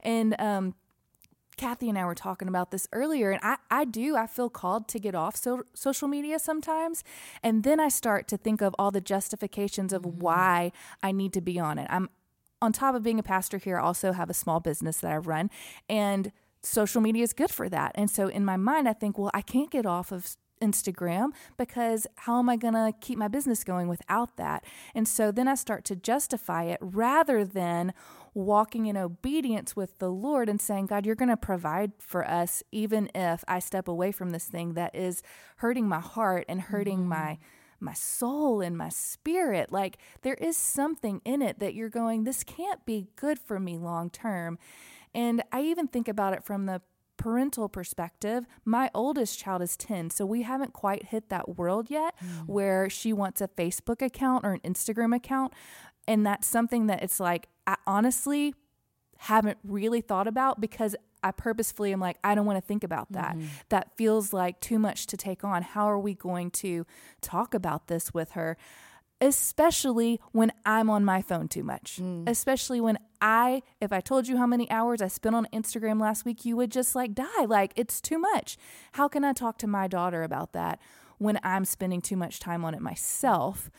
And 0.00 0.34
um 0.40 0.74
Kathy 1.58 1.88
and 1.88 1.98
I 1.98 2.04
were 2.06 2.14
talking 2.14 2.48
about 2.48 2.70
this 2.70 2.88
earlier, 2.92 3.30
and 3.30 3.40
I, 3.42 3.56
I 3.70 3.84
do. 3.84 4.16
I 4.16 4.26
feel 4.26 4.48
called 4.48 4.88
to 4.88 4.98
get 4.98 5.14
off 5.14 5.36
so, 5.36 5.64
social 5.74 6.08
media 6.08 6.38
sometimes. 6.38 7.04
And 7.42 7.64
then 7.64 7.80
I 7.80 7.88
start 7.88 8.28
to 8.28 8.38
think 8.38 8.62
of 8.62 8.74
all 8.78 8.90
the 8.90 9.00
justifications 9.00 9.92
of 9.92 10.02
mm-hmm. 10.02 10.20
why 10.20 10.72
I 11.02 11.12
need 11.12 11.32
to 11.34 11.40
be 11.42 11.58
on 11.58 11.78
it. 11.78 11.88
I'm 11.90 12.08
on 12.60 12.72
top 12.72 12.94
of 12.94 13.02
being 13.02 13.18
a 13.18 13.22
pastor 13.22 13.58
here, 13.58 13.78
I 13.78 13.82
also 13.82 14.12
have 14.12 14.30
a 14.30 14.34
small 14.34 14.58
business 14.58 14.98
that 14.98 15.12
I 15.12 15.16
run, 15.18 15.48
and 15.88 16.32
social 16.62 17.00
media 17.00 17.22
is 17.22 17.32
good 17.32 17.50
for 17.50 17.68
that. 17.68 17.92
And 17.94 18.10
so 18.10 18.26
in 18.26 18.44
my 18.44 18.56
mind, 18.56 18.88
I 18.88 18.92
think, 18.92 19.16
well, 19.16 19.30
I 19.32 19.42
can't 19.42 19.70
get 19.70 19.86
off 19.86 20.10
of 20.10 20.36
Instagram 20.60 21.30
because 21.56 22.06
how 22.16 22.38
am 22.38 22.48
I 22.48 22.56
going 22.56 22.74
to 22.74 22.92
keep 23.00 23.18
my 23.18 23.28
business 23.28 23.64
going 23.64 23.88
without 23.88 24.36
that? 24.36 24.64
And 24.94 25.06
so 25.06 25.30
then 25.30 25.48
I 25.48 25.54
start 25.54 25.84
to 25.86 25.96
justify 25.96 26.64
it 26.64 26.78
rather 26.80 27.44
than 27.44 27.92
walking 28.34 28.86
in 28.86 28.96
obedience 28.96 29.74
with 29.76 29.98
the 29.98 30.10
Lord 30.10 30.48
and 30.48 30.60
saying, 30.60 30.86
God, 30.86 31.06
you're 31.06 31.14
going 31.14 31.28
to 31.28 31.36
provide 31.36 31.92
for 31.98 32.26
us, 32.26 32.62
even 32.72 33.10
if 33.14 33.44
I 33.48 33.58
step 33.58 33.88
away 33.88 34.12
from 34.12 34.30
this 34.30 34.46
thing 34.46 34.74
that 34.74 34.94
is 34.94 35.22
hurting 35.56 35.88
my 35.88 36.00
heart 36.00 36.44
and 36.48 36.60
hurting 36.60 37.00
mm-hmm. 37.00 37.08
my 37.08 37.38
my 37.80 37.92
soul 37.92 38.60
and 38.60 38.76
my 38.76 38.88
spirit. 38.88 39.70
Like 39.70 39.98
there 40.22 40.34
is 40.34 40.56
something 40.56 41.20
in 41.24 41.42
it 41.42 41.60
that 41.60 41.74
you're 41.74 41.88
going 41.88 42.24
this 42.24 42.42
can't 42.42 42.84
be 42.84 43.06
good 43.14 43.38
for 43.38 43.60
me 43.60 43.78
long 43.78 44.10
term. 44.10 44.58
And 45.14 45.42
i 45.52 45.62
even 45.62 45.86
think 45.86 46.08
about 46.08 46.34
it 46.34 46.44
from 46.44 46.66
the 46.66 46.82
parental 47.18 47.68
perspective, 47.68 48.46
my 48.64 48.90
oldest 48.94 49.38
child 49.38 49.60
is 49.60 49.76
10, 49.76 50.08
so 50.10 50.24
we 50.24 50.42
haven't 50.42 50.72
quite 50.72 51.06
hit 51.06 51.28
that 51.28 51.58
world 51.58 51.90
yet 51.90 52.14
mm. 52.18 52.46
where 52.46 52.88
she 52.88 53.12
wants 53.12 53.42
a 53.42 53.48
Facebook 53.48 54.00
account 54.00 54.46
or 54.46 54.52
an 54.54 54.60
Instagram 54.60 55.14
account. 55.14 55.52
And 56.06 56.24
that's 56.24 56.46
something 56.46 56.86
that 56.86 57.02
it's 57.02 57.20
like, 57.20 57.48
I 57.68 57.76
honestly 57.86 58.54
haven't 59.18 59.58
really 59.62 60.00
thought 60.00 60.26
about 60.26 60.60
because 60.60 60.96
I 61.22 61.30
purposefully 61.30 61.92
am 61.92 62.00
like, 62.00 62.18
I 62.24 62.34
don't 62.34 62.46
want 62.46 62.56
to 62.56 62.66
think 62.66 62.82
about 62.82 63.12
that. 63.12 63.36
Mm-hmm. 63.36 63.46
That 63.68 63.96
feels 63.96 64.32
like 64.32 64.60
too 64.60 64.78
much 64.78 65.06
to 65.08 65.16
take 65.16 65.44
on. 65.44 65.62
How 65.62 65.88
are 65.88 65.98
we 65.98 66.14
going 66.14 66.50
to 66.52 66.84
talk 67.20 67.54
about 67.54 67.86
this 67.86 68.12
with 68.12 68.32
her? 68.32 68.56
especially 69.20 70.20
when 70.30 70.52
I'm 70.64 70.88
on 70.88 71.04
my 71.04 71.22
phone 71.22 71.48
too 71.48 71.64
much. 71.64 71.98
Mm. 72.00 72.28
Especially 72.28 72.80
when 72.80 73.00
I, 73.20 73.64
if 73.80 73.92
I 73.92 74.00
told 74.00 74.28
you 74.28 74.36
how 74.36 74.46
many 74.46 74.70
hours 74.70 75.02
I 75.02 75.08
spent 75.08 75.34
on 75.34 75.48
Instagram 75.52 76.00
last 76.00 76.24
week, 76.24 76.44
you 76.44 76.56
would 76.56 76.70
just 76.70 76.94
like 76.94 77.16
die. 77.16 77.44
Like, 77.48 77.72
it's 77.74 78.00
too 78.00 78.20
much. 78.20 78.56
How 78.92 79.08
can 79.08 79.24
I 79.24 79.32
talk 79.32 79.58
to 79.58 79.66
my 79.66 79.88
daughter 79.88 80.22
about 80.22 80.52
that? 80.52 80.78
when 81.18 81.38
I'm 81.42 81.64
spending 81.64 82.00
too 82.00 82.16
much 82.16 82.40
time 82.40 82.64
on 82.64 82.74
it 82.74 82.80
myself. 82.80 83.70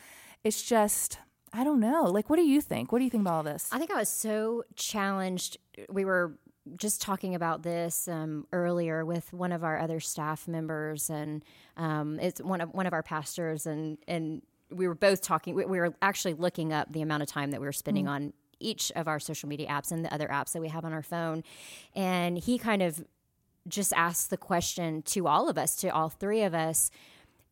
It's 0.44 0.62
just, 0.62 1.18
I 1.52 1.64
don't 1.64 1.80
know. 1.80 2.04
Like, 2.04 2.30
what 2.30 2.36
do 2.36 2.42
you 2.42 2.60
think? 2.60 2.92
What 2.92 2.98
do 2.98 3.04
you 3.04 3.10
think 3.10 3.22
about 3.22 3.34
all 3.34 3.42
this? 3.42 3.68
I 3.72 3.78
think 3.78 3.90
I 3.90 3.96
was 3.96 4.08
so 4.08 4.64
challenged. 4.76 5.58
We 5.88 6.04
were 6.04 6.34
just 6.76 7.02
talking 7.02 7.34
about 7.34 7.62
this 7.62 8.06
um, 8.06 8.46
earlier 8.52 9.04
with 9.04 9.32
one 9.32 9.52
of 9.52 9.64
our 9.64 9.78
other 9.78 9.98
staff 10.00 10.46
members, 10.46 11.10
and 11.10 11.44
um, 11.76 12.18
it's 12.20 12.40
one 12.40 12.60
of 12.60 12.72
one 12.72 12.86
of 12.86 12.92
our 12.92 13.02
pastors, 13.02 13.66
and 13.66 13.98
and 14.06 14.42
we 14.70 14.86
were 14.86 14.94
both 14.94 15.22
talking. 15.22 15.54
We, 15.54 15.64
we 15.64 15.78
were 15.78 15.94
actually 16.02 16.34
looking 16.34 16.72
up 16.72 16.92
the 16.92 17.02
amount 17.02 17.22
of 17.22 17.28
time 17.28 17.50
that 17.50 17.60
we 17.60 17.66
were 17.66 17.72
spending 17.72 18.04
mm. 18.04 18.10
on 18.10 18.32
each 18.60 18.92
of 18.94 19.08
our 19.08 19.18
social 19.18 19.48
media 19.48 19.66
apps 19.68 19.90
and 19.90 20.04
the 20.04 20.12
other 20.12 20.28
apps 20.28 20.52
that 20.52 20.60
we 20.60 20.68
have 20.68 20.84
on 20.84 20.92
our 20.92 21.02
phone, 21.02 21.42
and 21.94 22.38
he 22.38 22.58
kind 22.58 22.82
of 22.82 23.04
just 23.68 23.92
asked 23.94 24.30
the 24.30 24.36
question 24.36 25.02
to 25.02 25.26
all 25.26 25.48
of 25.48 25.58
us, 25.58 25.76
to 25.76 25.88
all 25.88 26.08
three 26.08 26.42
of 26.42 26.54
us. 26.54 26.90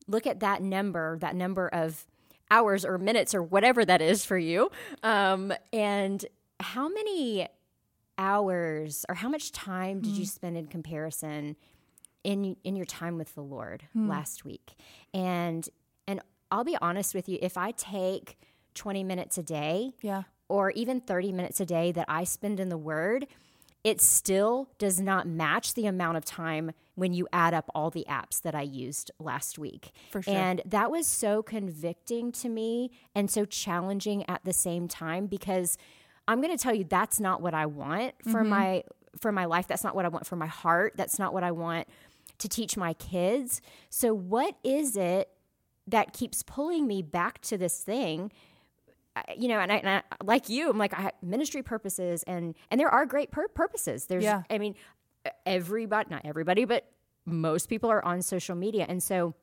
Look 0.07 0.26
at 0.26 0.40
that 0.40 0.62
number, 0.62 1.19
that 1.19 1.35
number 1.35 1.69
of 1.69 2.07
hours 2.50 2.85
or 2.85 2.99
minutes 2.99 3.35
or 3.35 3.43
whatever 3.43 3.85
that 3.85 4.00
is 4.00 4.25
for 4.25 4.38
you, 4.38 4.71
um, 5.02 5.52
and 5.73 6.25
how 6.61 6.88
many 6.88 7.49
hours 8.17 9.07
or 9.09 9.14
how 9.14 9.28
much 9.28 9.52
time 9.52 10.00
did 10.00 10.12
mm. 10.12 10.19
you 10.19 10.26
spend 10.26 10.57
in 10.57 10.67
comparison 10.67 11.57
in 12.25 12.57
in 12.64 12.75
your 12.75 12.87
time 12.87 13.17
with 13.17 13.35
the 13.35 13.43
Lord 13.43 13.85
mm. 13.97 14.09
last 14.09 14.45
week? 14.45 14.75
And 15.14 15.69
and 16.07 16.21
I'll 16.50 16.64
be 16.64 16.76
honest 16.81 17.14
with 17.14 17.28
you, 17.28 17.38
if 17.40 17.57
I 17.57 17.73
take 17.73 18.38
20 18.75 19.05
minutes 19.05 19.38
a 19.38 19.43
day, 19.43 19.93
yeah, 20.02 20.23
or 20.49 20.71
even 20.73 21.00
30 21.00 21.33
minutes 21.33 21.61
a 21.61 21.67
day 21.67 21.93
that 21.93 22.07
I 22.09 22.25
spend 22.25 22.61
in 22.61 22.69
the 22.69 22.78
word, 22.78 23.26
it 23.88 24.02
still 24.02 24.68
does 24.76 25.00
not 25.00 25.26
match 25.26 25.73
the 25.73 25.87
amount 25.87 26.18
of 26.18 26.23
time 26.23 26.73
when 26.95 27.14
you 27.14 27.26
add 27.33 27.54
up 27.54 27.71
all 27.75 27.88
the 27.88 28.04
apps 28.07 28.42
that 28.42 28.54
I 28.54 28.61
used 28.61 29.11
last 29.18 29.59
week. 29.59 29.92
For 30.11 30.21
sure. 30.21 30.35
And 30.35 30.61
that 30.66 30.90
was 30.90 31.07
so 31.07 31.42
convicting 31.42 32.30
to 32.33 32.50
me 32.50 32.90
and 33.14 33.30
so 33.30 33.47
challenging 33.47 34.28
at 34.28 34.45
the 34.45 34.52
same 34.52 34.88
time 34.88 35.26
because 35.26 35.78
I'm 36.26 36.42
going 36.42 36.54
to 36.54 36.62
tell 36.62 36.75
you 36.75 36.85
that's 36.85 37.18
not 37.18 37.40
what 37.40 37.54
I 37.54 37.64
want 37.64 38.12
for 38.25 38.40
mm-hmm. 38.40 38.50
my 38.50 38.85
for 39.18 39.33
my 39.33 39.47
life. 39.47 39.66
That's 39.66 39.83
not 39.83 39.97
what 39.97 40.04
I 40.04 40.09
want 40.09 40.26
for 40.26 40.37
my 40.37 40.49
heart. 40.49 40.92
That's 40.95 41.18
not 41.18 41.33
what 41.33 41.42
I 41.42 41.52
want 41.52 41.88
to 42.40 42.47
teach 42.47 42.76
my 42.76 42.92
kids. 42.92 43.62
So 43.88 44.12
what 44.12 44.54
is 44.62 44.99
it 44.99 45.30
that 45.87 46.12
keeps 46.12 46.42
pulling 46.42 46.87
me 46.87 47.00
back 47.00 47.40
to 47.40 47.57
this 47.57 47.80
thing? 47.80 48.33
You 49.37 49.48
know, 49.48 49.58
and 49.58 49.72
I, 49.72 49.76
and 49.76 49.88
I, 49.88 50.02
like 50.25 50.48
you, 50.48 50.70
I'm 50.70 50.78
like 50.78 50.94
I 50.94 51.12
ministry 51.22 51.62
purposes, 51.62 52.22
and 52.25 52.54
and 52.70 52.80
there 52.80 52.88
are 52.88 53.06
great 53.06 53.30
pur- 53.30 53.48
purposes. 53.48 54.06
There's, 54.06 54.25
yeah. 54.25 54.42
I 54.50 54.58
mean, 54.58 54.75
everybody, 55.46 56.08
not 56.10 56.22
everybody, 56.25 56.64
but 56.64 56.90
most 57.25 57.68
people 57.68 57.90
are 57.90 58.04
on 58.04 58.22
social 58.22 58.56
media, 58.56 58.87
and 58.88 59.02
so 59.02 59.34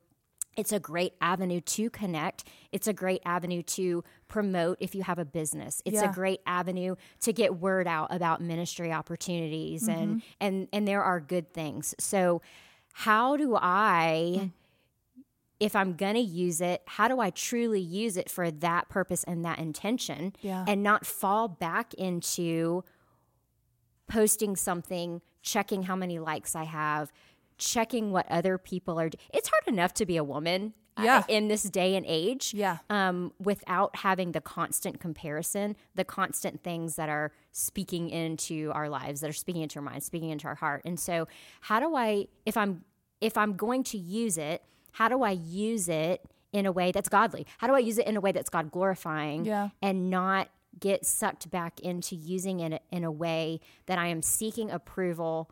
it's 0.56 0.72
a 0.72 0.80
great 0.80 1.12
avenue 1.20 1.60
to 1.60 1.90
connect. 1.90 2.44
It's 2.72 2.88
a 2.88 2.92
great 2.92 3.20
avenue 3.24 3.62
to 3.62 4.02
promote 4.26 4.78
if 4.80 4.94
you 4.94 5.02
have 5.02 5.18
a 5.18 5.24
business. 5.24 5.82
It's 5.84 5.96
yeah. 5.96 6.10
a 6.10 6.12
great 6.12 6.40
avenue 6.46 6.96
to 7.20 7.32
get 7.32 7.56
word 7.56 7.86
out 7.86 8.12
about 8.12 8.40
ministry 8.40 8.92
opportunities 8.92 9.86
mm-hmm. 9.86 10.00
and 10.00 10.22
and 10.40 10.68
and 10.72 10.88
there 10.88 11.02
are 11.02 11.20
good 11.20 11.52
things. 11.52 11.94
So 11.98 12.40
how 12.92 13.36
do 13.36 13.56
I 13.56 14.36
mm. 14.38 14.52
If 15.58 15.74
I'm 15.74 15.94
going 15.94 16.14
to 16.14 16.20
use 16.20 16.60
it, 16.60 16.82
how 16.86 17.08
do 17.08 17.20
I 17.20 17.30
truly 17.30 17.80
use 17.80 18.16
it 18.16 18.28
for 18.28 18.50
that 18.50 18.88
purpose 18.88 19.24
and 19.24 19.44
that 19.44 19.58
intention 19.58 20.34
yeah. 20.42 20.64
and 20.68 20.82
not 20.82 21.06
fall 21.06 21.48
back 21.48 21.94
into 21.94 22.84
posting 24.08 24.54
something, 24.56 25.22
checking 25.42 25.84
how 25.84 25.96
many 25.96 26.18
likes 26.18 26.54
I 26.54 26.64
have, 26.64 27.10
checking 27.58 28.12
what 28.12 28.30
other 28.30 28.58
people 28.58 29.00
are. 29.00 29.10
it's 29.32 29.48
hard 29.48 29.66
enough 29.66 29.94
to 29.94 30.06
be 30.06 30.16
a 30.16 30.24
woman. 30.24 30.74
Uh, 30.98 31.02
yeah. 31.02 31.22
In 31.28 31.48
this 31.48 31.62
day 31.62 31.94
and 31.94 32.06
age, 32.08 32.54
yeah. 32.54 32.78
Um, 32.88 33.32
without 33.38 33.96
having 33.96 34.32
the 34.32 34.40
constant 34.40 34.98
comparison, 34.98 35.76
the 35.94 36.04
constant 36.04 36.62
things 36.62 36.96
that 36.96 37.10
are 37.10 37.32
speaking 37.52 38.08
into 38.08 38.72
our 38.74 38.88
lives, 38.88 39.20
that 39.20 39.28
are 39.28 39.34
speaking 39.34 39.60
into 39.60 39.78
our 39.78 39.82
mind, 39.82 40.02
speaking 40.02 40.30
into 40.30 40.46
our 40.46 40.54
heart. 40.54 40.80
And 40.86 40.98
so, 40.98 41.28
how 41.60 41.80
do 41.80 41.94
I, 41.94 42.28
if 42.46 42.56
I'm, 42.56 42.82
if 43.20 43.36
I'm 43.36 43.56
going 43.56 43.84
to 43.84 43.98
use 43.98 44.38
it, 44.38 44.62
how 44.96 45.08
do 45.08 45.22
I 45.22 45.32
use 45.32 45.90
it 45.90 46.24
in 46.52 46.64
a 46.64 46.72
way 46.72 46.90
that's 46.90 47.10
godly? 47.10 47.46
How 47.58 47.66
do 47.66 47.74
I 47.74 47.80
use 47.80 47.98
it 47.98 48.06
in 48.06 48.16
a 48.16 48.20
way 48.20 48.32
that's 48.32 48.48
God 48.48 48.70
glorifying? 48.70 49.44
Yeah. 49.44 49.68
And 49.82 50.08
not 50.08 50.48
get 50.80 51.04
sucked 51.04 51.50
back 51.50 51.80
into 51.80 52.16
using 52.16 52.60
it 52.60 52.82
in 52.90 53.04
a 53.04 53.10
way 53.10 53.60
that 53.84 53.98
I 53.98 54.06
am 54.06 54.22
seeking 54.22 54.70
approval 54.70 55.50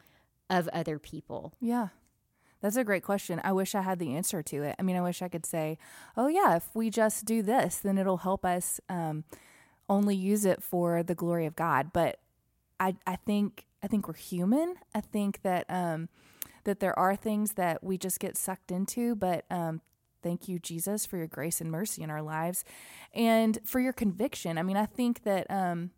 of 0.48 0.66
other 0.68 0.98
people? 0.98 1.52
Yeah. 1.60 1.88
That's 2.62 2.76
a 2.76 2.84
great 2.84 3.02
question. 3.02 3.38
I 3.44 3.52
wish 3.52 3.74
I 3.74 3.82
had 3.82 3.98
the 3.98 4.16
answer 4.16 4.42
to 4.42 4.62
it. 4.62 4.76
I 4.78 4.82
mean, 4.82 4.96
I 4.96 5.02
wish 5.02 5.20
I 5.20 5.28
could 5.28 5.44
say, 5.44 5.76
oh, 6.16 6.28
yeah, 6.28 6.56
if 6.56 6.74
we 6.74 6.88
just 6.88 7.26
do 7.26 7.42
this, 7.42 7.76
then 7.76 7.98
it'll 7.98 8.18
help 8.18 8.46
us 8.46 8.80
um, 8.88 9.24
only 9.90 10.16
use 10.16 10.46
it 10.46 10.62
for 10.62 11.02
the 11.02 11.14
glory 11.14 11.44
of 11.44 11.54
God. 11.54 11.92
But 11.92 12.18
I, 12.80 12.96
I 13.06 13.16
think 13.16 13.66
I 13.82 13.86
think 13.86 14.08
we're 14.08 14.14
human. 14.14 14.76
I 14.94 15.02
think 15.02 15.42
that 15.42 15.66
um, 15.68 16.08
that 16.64 16.80
there 16.80 16.98
are 16.98 17.16
things 17.16 17.52
that 17.52 17.82
we 17.82 17.96
just 17.96 18.20
get 18.20 18.36
sucked 18.36 18.70
into. 18.70 19.14
But 19.14 19.44
um, 19.50 19.80
thank 20.22 20.48
you, 20.48 20.58
Jesus, 20.58 21.06
for 21.06 21.16
your 21.16 21.26
grace 21.26 21.60
and 21.60 21.70
mercy 21.70 22.02
in 22.02 22.10
our 22.10 22.22
lives, 22.22 22.64
and 23.14 23.58
for 23.64 23.80
your 23.80 23.92
conviction. 23.92 24.58
I 24.58 24.62
mean, 24.62 24.76
I 24.76 24.86
think 24.86 25.22
that 25.24 25.50
um, 25.50 25.90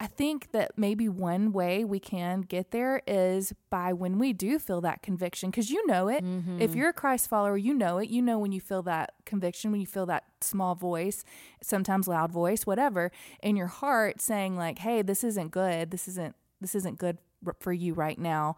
I 0.00 0.06
think 0.06 0.50
that 0.52 0.72
maybe 0.76 1.08
one 1.08 1.52
way 1.52 1.84
we 1.84 2.00
can 2.00 2.42
get 2.42 2.72
there 2.72 3.02
is 3.06 3.52
by 3.70 3.92
when 3.92 4.18
we 4.18 4.32
do 4.32 4.58
feel 4.58 4.80
that 4.80 5.02
conviction, 5.02 5.50
because 5.50 5.70
you 5.70 5.86
know 5.86 6.08
it. 6.08 6.24
Mm-hmm. 6.24 6.60
If 6.60 6.74
you're 6.74 6.88
a 6.88 6.92
Christ 6.92 7.28
follower, 7.28 7.56
you 7.56 7.74
know 7.74 7.98
it. 7.98 8.08
You 8.08 8.20
know 8.22 8.38
when 8.38 8.52
you 8.52 8.60
feel 8.60 8.82
that 8.82 9.14
conviction, 9.24 9.70
when 9.70 9.80
you 9.80 9.86
feel 9.86 10.06
that 10.06 10.24
small 10.40 10.74
voice, 10.74 11.24
sometimes 11.62 12.08
loud 12.08 12.32
voice, 12.32 12.66
whatever, 12.66 13.12
in 13.42 13.56
your 13.56 13.68
heart 13.68 14.20
saying, 14.20 14.56
like, 14.56 14.80
hey, 14.80 15.02
this 15.02 15.22
isn't 15.24 15.50
good. 15.50 15.90
This 15.90 16.08
isn't. 16.08 16.34
This 16.60 16.76
isn't 16.76 16.98
good 16.98 17.18
for 17.60 17.74
you 17.74 17.92
right 17.92 18.18
now. 18.18 18.56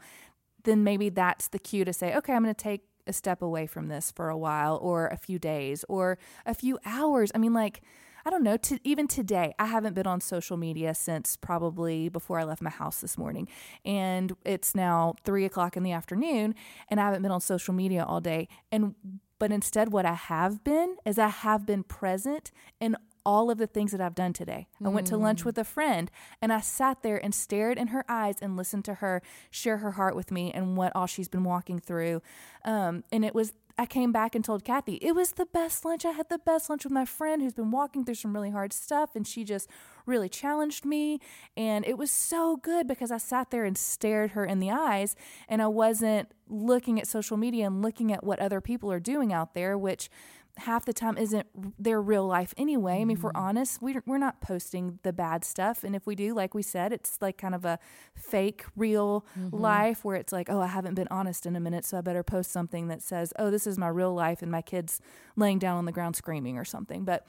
Then 0.66 0.84
maybe 0.84 1.08
that's 1.08 1.48
the 1.48 1.58
cue 1.58 1.84
to 1.86 1.92
say, 1.92 2.14
okay, 2.14 2.34
I'm 2.34 2.42
going 2.42 2.54
to 2.54 2.62
take 2.62 2.82
a 3.06 3.12
step 3.12 3.40
away 3.40 3.66
from 3.66 3.88
this 3.88 4.12
for 4.14 4.28
a 4.28 4.36
while, 4.36 4.78
or 4.82 5.06
a 5.06 5.16
few 5.16 5.38
days, 5.38 5.84
or 5.88 6.18
a 6.44 6.54
few 6.54 6.78
hours. 6.84 7.32
I 7.34 7.38
mean, 7.38 7.54
like 7.54 7.80
I 8.26 8.30
don't 8.30 8.42
know, 8.42 8.56
to, 8.56 8.80
even 8.82 9.06
today, 9.06 9.54
I 9.56 9.66
haven't 9.66 9.94
been 9.94 10.08
on 10.08 10.20
social 10.20 10.56
media 10.56 10.94
since 10.94 11.36
probably 11.36 12.08
before 12.08 12.40
I 12.40 12.44
left 12.44 12.60
my 12.60 12.70
house 12.70 13.00
this 13.00 13.16
morning. 13.16 13.46
And 13.84 14.34
it's 14.44 14.74
now 14.74 15.14
three 15.22 15.44
o'clock 15.44 15.76
in 15.76 15.84
the 15.84 15.92
afternoon, 15.92 16.56
and 16.88 16.98
I 16.98 17.04
haven't 17.04 17.22
been 17.22 17.30
on 17.30 17.40
social 17.40 17.72
media 17.72 18.04
all 18.04 18.20
day. 18.20 18.48
And 18.72 18.96
but 19.38 19.52
instead, 19.52 19.92
what 19.92 20.04
I 20.04 20.14
have 20.14 20.64
been 20.64 20.96
is 21.04 21.18
I 21.18 21.28
have 21.28 21.66
been 21.66 21.84
present 21.84 22.50
in 22.80 22.96
all 23.26 23.50
of 23.50 23.58
the 23.58 23.66
things 23.66 23.90
that 23.90 24.00
I've 24.00 24.14
done 24.14 24.32
today. 24.32 24.68
I 24.82 24.88
went 24.88 25.08
to 25.08 25.16
lunch 25.16 25.42
mm. 25.42 25.46
with 25.46 25.58
a 25.58 25.64
friend 25.64 26.10
and 26.40 26.52
I 26.52 26.60
sat 26.60 27.02
there 27.02 27.22
and 27.22 27.34
stared 27.34 27.76
in 27.76 27.88
her 27.88 28.04
eyes 28.08 28.36
and 28.40 28.56
listened 28.56 28.84
to 28.84 28.94
her 28.94 29.20
share 29.50 29.78
her 29.78 29.90
heart 29.92 30.14
with 30.14 30.30
me 30.30 30.52
and 30.52 30.76
what 30.76 30.94
all 30.94 31.06
she's 31.06 31.28
been 31.28 31.42
walking 31.42 31.80
through. 31.80 32.22
Um, 32.64 33.02
and 33.10 33.24
it 33.24 33.34
was 33.34 33.52
I 33.78 33.84
came 33.84 34.10
back 34.10 34.34
and 34.34 34.42
told 34.42 34.64
Kathy, 34.64 34.94
it 35.02 35.14
was 35.14 35.32
the 35.32 35.44
best 35.44 35.84
lunch. 35.84 36.06
I 36.06 36.12
had 36.12 36.30
the 36.30 36.38
best 36.38 36.70
lunch 36.70 36.84
with 36.84 36.92
my 36.92 37.04
friend 37.04 37.42
who's 37.42 37.52
been 37.52 37.70
walking 37.70 38.06
through 38.06 38.14
some 38.14 38.32
really 38.32 38.50
hard 38.50 38.72
stuff. 38.72 39.14
And 39.14 39.26
she 39.26 39.44
just 39.44 39.68
really 40.06 40.30
challenged 40.30 40.86
me. 40.86 41.20
And 41.58 41.84
it 41.84 41.98
was 41.98 42.10
so 42.10 42.56
good 42.56 42.88
because 42.88 43.10
I 43.10 43.18
sat 43.18 43.50
there 43.50 43.66
and 43.66 43.76
stared 43.76 44.30
her 44.30 44.46
in 44.46 44.60
the 44.60 44.70
eyes 44.70 45.14
and 45.46 45.60
I 45.60 45.66
wasn't 45.66 46.30
looking 46.48 46.98
at 46.98 47.06
social 47.06 47.36
media 47.36 47.66
and 47.66 47.82
looking 47.82 48.12
at 48.12 48.24
what 48.24 48.38
other 48.38 48.62
people 48.62 48.90
are 48.90 49.00
doing 49.00 49.30
out 49.30 49.52
there, 49.52 49.76
which 49.76 50.08
half 50.58 50.84
the 50.84 50.92
time 50.92 51.18
isn't 51.18 51.46
their 51.78 52.00
real 52.00 52.26
life 52.26 52.54
anyway. 52.56 53.00
I 53.00 53.04
mean, 53.04 53.16
if 53.16 53.22
we're 53.22 53.30
mm-hmm. 53.30 53.46
honest, 53.48 53.82
we're, 53.82 54.02
we're 54.06 54.18
not 54.18 54.40
posting 54.40 54.98
the 55.02 55.12
bad 55.12 55.44
stuff. 55.44 55.84
And 55.84 55.94
if 55.94 56.06
we 56.06 56.14
do, 56.14 56.34
like 56.34 56.54
we 56.54 56.62
said, 56.62 56.92
it's 56.92 57.18
like 57.20 57.36
kind 57.36 57.54
of 57.54 57.64
a 57.64 57.78
fake 58.14 58.64
real 58.74 59.26
mm-hmm. 59.38 59.54
life 59.54 60.04
where 60.04 60.16
it's 60.16 60.32
like, 60.32 60.48
oh, 60.48 60.60
I 60.60 60.68
haven't 60.68 60.94
been 60.94 61.08
honest 61.10 61.44
in 61.44 61.56
a 61.56 61.60
minute, 61.60 61.84
so 61.84 61.98
I 61.98 62.00
better 62.00 62.22
post 62.22 62.50
something 62.50 62.88
that 62.88 63.02
says, 63.02 63.32
oh, 63.38 63.50
this 63.50 63.66
is 63.66 63.76
my 63.76 63.88
real 63.88 64.14
life 64.14 64.40
and 64.40 64.50
my 64.50 64.62
kid's 64.62 65.00
laying 65.36 65.58
down 65.58 65.76
on 65.76 65.84
the 65.84 65.92
ground 65.92 66.16
screaming 66.16 66.56
or 66.56 66.64
something. 66.64 67.04
But 67.04 67.26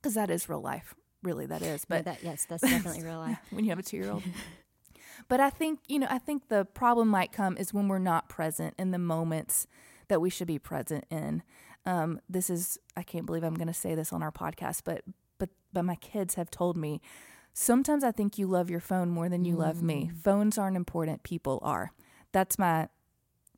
because 0.00 0.14
that 0.14 0.30
is 0.30 0.48
real 0.48 0.62
life, 0.62 0.94
really, 1.22 1.46
that 1.46 1.62
is. 1.62 1.84
But 1.84 2.06
that, 2.06 2.22
yes, 2.22 2.46
that's 2.48 2.62
definitely 2.68 3.04
real 3.04 3.18
life. 3.18 3.38
when 3.50 3.64
you 3.64 3.70
have 3.70 3.78
a 3.78 3.82
two 3.82 3.98
year 3.98 4.10
old. 4.10 4.22
but 5.28 5.40
I 5.40 5.50
think, 5.50 5.80
you 5.88 5.98
know, 5.98 6.08
I 6.08 6.18
think 6.18 6.48
the 6.48 6.64
problem 6.64 7.08
might 7.08 7.32
come 7.32 7.58
is 7.58 7.74
when 7.74 7.88
we're 7.88 7.98
not 7.98 8.30
present 8.30 8.74
in 8.78 8.92
the 8.92 8.98
moments 8.98 9.66
that 10.08 10.20
we 10.20 10.30
should 10.30 10.46
be 10.46 10.58
present 10.58 11.04
in. 11.10 11.42
Um, 11.84 12.20
this 12.28 12.50
is 12.50 12.78
I 12.96 13.02
can't 13.02 13.26
believe 13.26 13.42
I'm 13.42 13.54
going 13.54 13.68
to 13.68 13.74
say 13.74 13.94
this 13.94 14.12
on 14.12 14.22
our 14.22 14.32
podcast, 14.32 14.82
but 14.84 15.02
but 15.38 15.50
but 15.72 15.84
my 15.84 15.96
kids 15.96 16.34
have 16.34 16.50
told 16.50 16.76
me 16.76 17.00
sometimes 17.52 18.04
I 18.04 18.12
think 18.12 18.38
you 18.38 18.46
love 18.46 18.70
your 18.70 18.80
phone 18.80 19.10
more 19.10 19.28
than 19.28 19.44
you 19.44 19.54
mm. 19.54 19.58
love 19.58 19.82
me. 19.82 20.10
Mm. 20.12 20.22
Phones 20.22 20.58
aren't 20.58 20.76
important, 20.76 21.22
people 21.22 21.58
are. 21.62 21.92
That's 22.32 22.58
my 22.58 22.88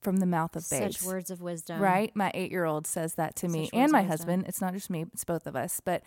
from 0.00 0.18
the 0.18 0.26
mouth 0.26 0.54
of 0.54 0.68
babes. 0.70 0.98
Such 0.98 1.06
words 1.06 1.30
of 1.30 1.40
wisdom, 1.40 1.80
right? 1.80 2.14
My 2.14 2.30
eight 2.34 2.50
year 2.50 2.64
old 2.64 2.86
says 2.86 3.14
that 3.14 3.36
to 3.36 3.48
Such 3.48 3.52
me 3.52 3.70
and 3.72 3.90
my 3.90 4.02
husband. 4.02 4.44
It's 4.46 4.60
not 4.60 4.74
just 4.74 4.90
me; 4.90 5.06
it's 5.12 5.24
both 5.24 5.46
of 5.46 5.56
us. 5.56 5.80
But 5.84 6.02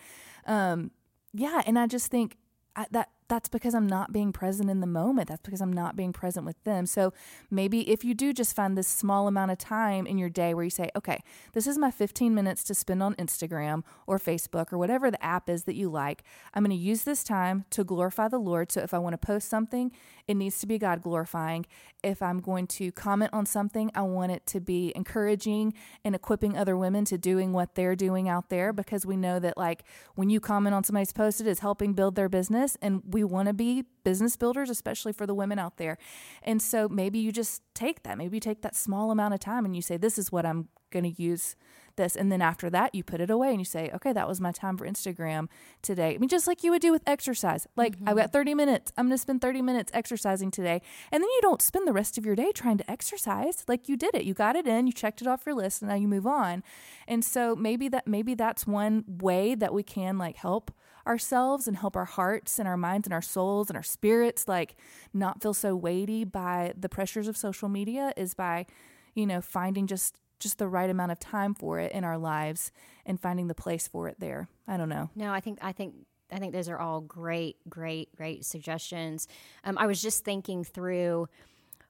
um, 0.46 0.92
yeah, 1.34 1.62
and 1.66 1.78
I 1.78 1.86
just 1.86 2.10
think 2.10 2.36
I, 2.76 2.86
that 2.92 3.10
that's 3.28 3.48
because 3.48 3.74
I'm 3.74 3.86
not 3.86 4.12
being 4.12 4.32
present 4.32 4.70
in 4.70 4.80
the 4.80 4.86
moment. 4.86 5.28
That's 5.28 5.42
because 5.42 5.60
I'm 5.60 5.72
not 5.72 5.96
being 5.96 6.12
present 6.12 6.46
with 6.46 6.62
them. 6.64 6.86
So 6.86 7.12
maybe 7.50 7.88
if 7.90 8.04
you 8.04 8.14
do 8.14 8.32
just 8.32 8.56
find 8.56 8.76
this 8.76 8.88
small 8.88 9.28
amount 9.28 9.50
of 9.50 9.58
time 9.58 10.06
in 10.06 10.18
your 10.18 10.30
day 10.30 10.54
where 10.54 10.64
you 10.64 10.70
say, 10.70 10.90
okay, 10.96 11.22
this 11.52 11.66
is 11.66 11.78
my 11.78 11.90
15 11.90 12.34
minutes 12.34 12.64
to 12.64 12.74
spend 12.74 13.02
on 13.02 13.14
Instagram 13.16 13.82
or 14.06 14.18
Facebook 14.18 14.72
or 14.72 14.78
whatever 14.78 15.10
the 15.10 15.22
app 15.22 15.48
is 15.50 15.64
that 15.64 15.74
you 15.74 15.90
like, 15.90 16.22
I'm 16.54 16.64
going 16.64 16.76
to 16.76 16.82
use 16.82 17.04
this 17.04 17.22
time 17.22 17.64
to 17.70 17.84
glorify 17.84 18.28
the 18.28 18.38
Lord. 18.38 18.72
So 18.72 18.80
if 18.80 18.94
I 18.94 18.98
want 18.98 19.12
to 19.12 19.18
post 19.18 19.48
something, 19.48 19.92
it 20.26 20.34
needs 20.34 20.58
to 20.60 20.66
be 20.66 20.78
God 20.78 21.02
glorifying. 21.02 21.66
If 22.02 22.22
I'm 22.22 22.38
going 22.40 22.66
to 22.68 22.92
comment 22.92 23.30
on 23.32 23.46
something, 23.46 23.90
I 23.94 24.02
want 24.02 24.30
it 24.30 24.46
to 24.48 24.60
be 24.60 24.92
encouraging 24.94 25.74
and 26.04 26.14
equipping 26.14 26.56
other 26.56 26.76
women 26.76 27.04
to 27.06 27.18
doing 27.18 27.52
what 27.52 27.74
they're 27.74 27.96
doing 27.96 28.28
out 28.28 28.50
there 28.50 28.72
because 28.72 29.04
we 29.04 29.16
know 29.16 29.38
that, 29.40 29.56
like, 29.56 29.84
when 30.14 30.30
you 30.30 30.38
comment 30.38 30.74
on 30.74 30.84
somebody's 30.84 31.12
post, 31.12 31.40
it 31.40 31.46
is 31.46 31.60
helping 31.60 31.94
build 31.94 32.14
their 32.14 32.28
business. 32.28 32.76
And 32.82 33.02
we 33.10 33.17
want 33.26 33.48
to 33.48 33.54
be 33.54 33.84
business 34.04 34.36
builders, 34.36 34.70
especially 34.70 35.12
for 35.12 35.26
the 35.26 35.34
women 35.34 35.58
out 35.58 35.76
there. 35.76 35.98
And 36.42 36.62
so 36.62 36.88
maybe 36.88 37.18
you 37.18 37.32
just 37.32 37.62
take 37.74 38.02
that. 38.04 38.18
Maybe 38.18 38.36
you 38.36 38.40
take 38.40 38.62
that 38.62 38.76
small 38.76 39.10
amount 39.10 39.34
of 39.34 39.40
time 39.40 39.64
and 39.64 39.74
you 39.74 39.82
say, 39.82 39.96
This 39.96 40.18
is 40.18 40.30
what 40.30 40.46
I'm 40.46 40.68
going 40.90 41.04
to 41.04 41.22
use 41.22 41.56
this. 41.98 42.16
And 42.16 42.32
then 42.32 42.40
after 42.40 42.70
that, 42.70 42.94
you 42.94 43.04
put 43.04 43.20
it 43.20 43.28
away 43.28 43.50
and 43.50 43.58
you 43.58 43.64
say, 43.64 43.90
okay, 43.94 44.14
that 44.14 44.26
was 44.26 44.40
my 44.40 44.52
time 44.52 44.78
for 44.78 44.86
Instagram 44.86 45.48
today. 45.82 46.14
I 46.14 46.18
mean, 46.18 46.28
just 46.28 46.46
like 46.46 46.64
you 46.64 46.70
would 46.70 46.80
do 46.80 46.92
with 46.92 47.02
exercise. 47.06 47.66
Like, 47.76 47.96
mm-hmm. 47.96 48.08
I've 48.08 48.16
got 48.16 48.32
30 48.32 48.54
minutes. 48.54 48.92
I'm 48.96 49.06
going 49.06 49.16
to 49.16 49.20
spend 49.20 49.42
30 49.42 49.60
minutes 49.60 49.90
exercising 49.92 50.50
today. 50.50 50.80
And 51.12 51.22
then 51.22 51.28
you 51.28 51.40
don't 51.42 51.60
spend 51.60 51.86
the 51.86 51.92
rest 51.92 52.16
of 52.16 52.24
your 52.24 52.34
day 52.34 52.52
trying 52.52 52.78
to 52.78 52.90
exercise. 52.90 53.64
Like, 53.68 53.88
you 53.88 53.96
did 53.98 54.14
it. 54.14 54.24
You 54.24 54.32
got 54.32 54.56
it 54.56 54.66
in, 54.66 54.86
you 54.86 54.92
checked 54.92 55.20
it 55.20 55.26
off 55.26 55.44
your 55.44 55.54
list, 55.54 55.82
and 55.82 55.90
now 55.90 55.96
you 55.96 56.08
move 56.08 56.26
on. 56.26 56.62
And 57.06 57.22
so 57.24 57.54
maybe 57.54 57.88
that, 57.88 58.06
maybe 58.06 58.34
that's 58.34 58.66
one 58.66 59.04
way 59.06 59.54
that 59.54 59.74
we 59.74 59.82
can 59.82 60.16
like 60.16 60.36
help 60.36 60.70
ourselves 61.08 61.66
and 61.66 61.78
help 61.78 61.96
our 61.96 62.04
hearts 62.04 62.58
and 62.58 62.68
our 62.68 62.76
minds 62.76 63.06
and 63.06 63.14
our 63.14 63.22
souls 63.22 63.68
and 63.68 63.76
our 63.76 63.82
spirits 63.82 64.46
like 64.46 64.76
not 65.12 65.42
feel 65.42 65.54
so 65.54 65.74
weighty 65.74 66.22
by 66.24 66.72
the 66.78 66.88
pressures 66.88 67.26
of 67.26 67.36
social 67.36 67.68
media 67.68 68.12
is 68.16 68.34
by 68.34 68.66
you 69.14 69.26
know 69.26 69.40
finding 69.40 69.86
just 69.86 70.16
just 70.38 70.58
the 70.58 70.68
right 70.68 70.90
amount 70.90 71.10
of 71.10 71.18
time 71.18 71.54
for 71.54 71.80
it 71.80 71.90
in 71.92 72.04
our 72.04 72.18
lives 72.18 72.70
and 73.04 73.20
finding 73.20 73.48
the 73.48 73.54
place 73.54 73.88
for 73.88 74.08
it 74.08 74.20
there. 74.20 74.48
I 74.68 74.76
don't 74.76 74.88
know. 74.88 75.10
No, 75.16 75.32
I 75.32 75.40
think 75.40 75.58
I 75.62 75.72
think 75.72 75.94
I 76.30 76.38
think 76.38 76.52
those 76.52 76.68
are 76.68 76.78
all 76.78 77.00
great, 77.00 77.56
great, 77.68 78.14
great 78.14 78.44
suggestions. 78.44 79.26
Um, 79.64 79.78
I 79.78 79.86
was 79.86 80.02
just 80.02 80.24
thinking 80.24 80.62
through 80.62 81.28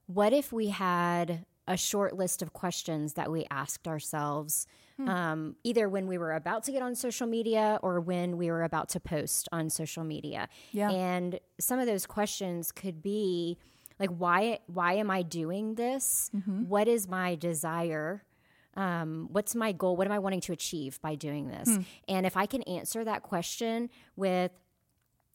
what 0.06 0.32
if 0.32 0.52
we 0.52 0.68
had 0.68 1.44
a 1.66 1.76
short 1.76 2.16
list 2.16 2.40
of 2.40 2.52
questions 2.52 3.14
that 3.14 3.30
we 3.30 3.46
asked 3.50 3.86
ourselves, 3.86 4.66
hmm. 4.98 5.08
um, 5.08 5.56
either 5.64 5.88
when 5.88 6.06
we 6.06 6.18
were 6.18 6.32
about 6.32 6.64
to 6.64 6.72
get 6.72 6.82
on 6.82 6.94
social 6.94 7.26
media 7.26 7.78
or 7.82 8.00
when 8.00 8.36
we 8.36 8.50
were 8.50 8.62
about 8.62 8.90
to 8.90 9.00
post 9.00 9.48
on 9.52 9.70
social 9.70 10.04
media. 10.04 10.48
Yeah. 10.72 10.90
And 10.90 11.40
some 11.58 11.78
of 11.78 11.86
those 11.86 12.06
questions 12.06 12.70
could 12.72 13.02
be 13.02 13.58
like, 13.98 14.10
why, 14.10 14.58
why 14.66 14.92
am 14.94 15.10
I 15.10 15.22
doing 15.22 15.74
this? 15.74 16.30
Mm-hmm. 16.36 16.68
What 16.68 16.86
is 16.86 17.08
my 17.08 17.34
desire? 17.34 18.22
um, 18.78 19.28
what's 19.32 19.56
my 19.56 19.72
goal? 19.72 19.96
What 19.96 20.06
am 20.06 20.12
I 20.12 20.20
wanting 20.20 20.40
to 20.42 20.52
achieve 20.52 21.00
by 21.02 21.16
doing 21.16 21.48
this? 21.48 21.68
Hmm. 21.68 21.82
And 22.06 22.26
if 22.26 22.36
I 22.36 22.46
can 22.46 22.62
answer 22.62 23.04
that 23.04 23.24
question 23.24 23.90
with, 24.14 24.52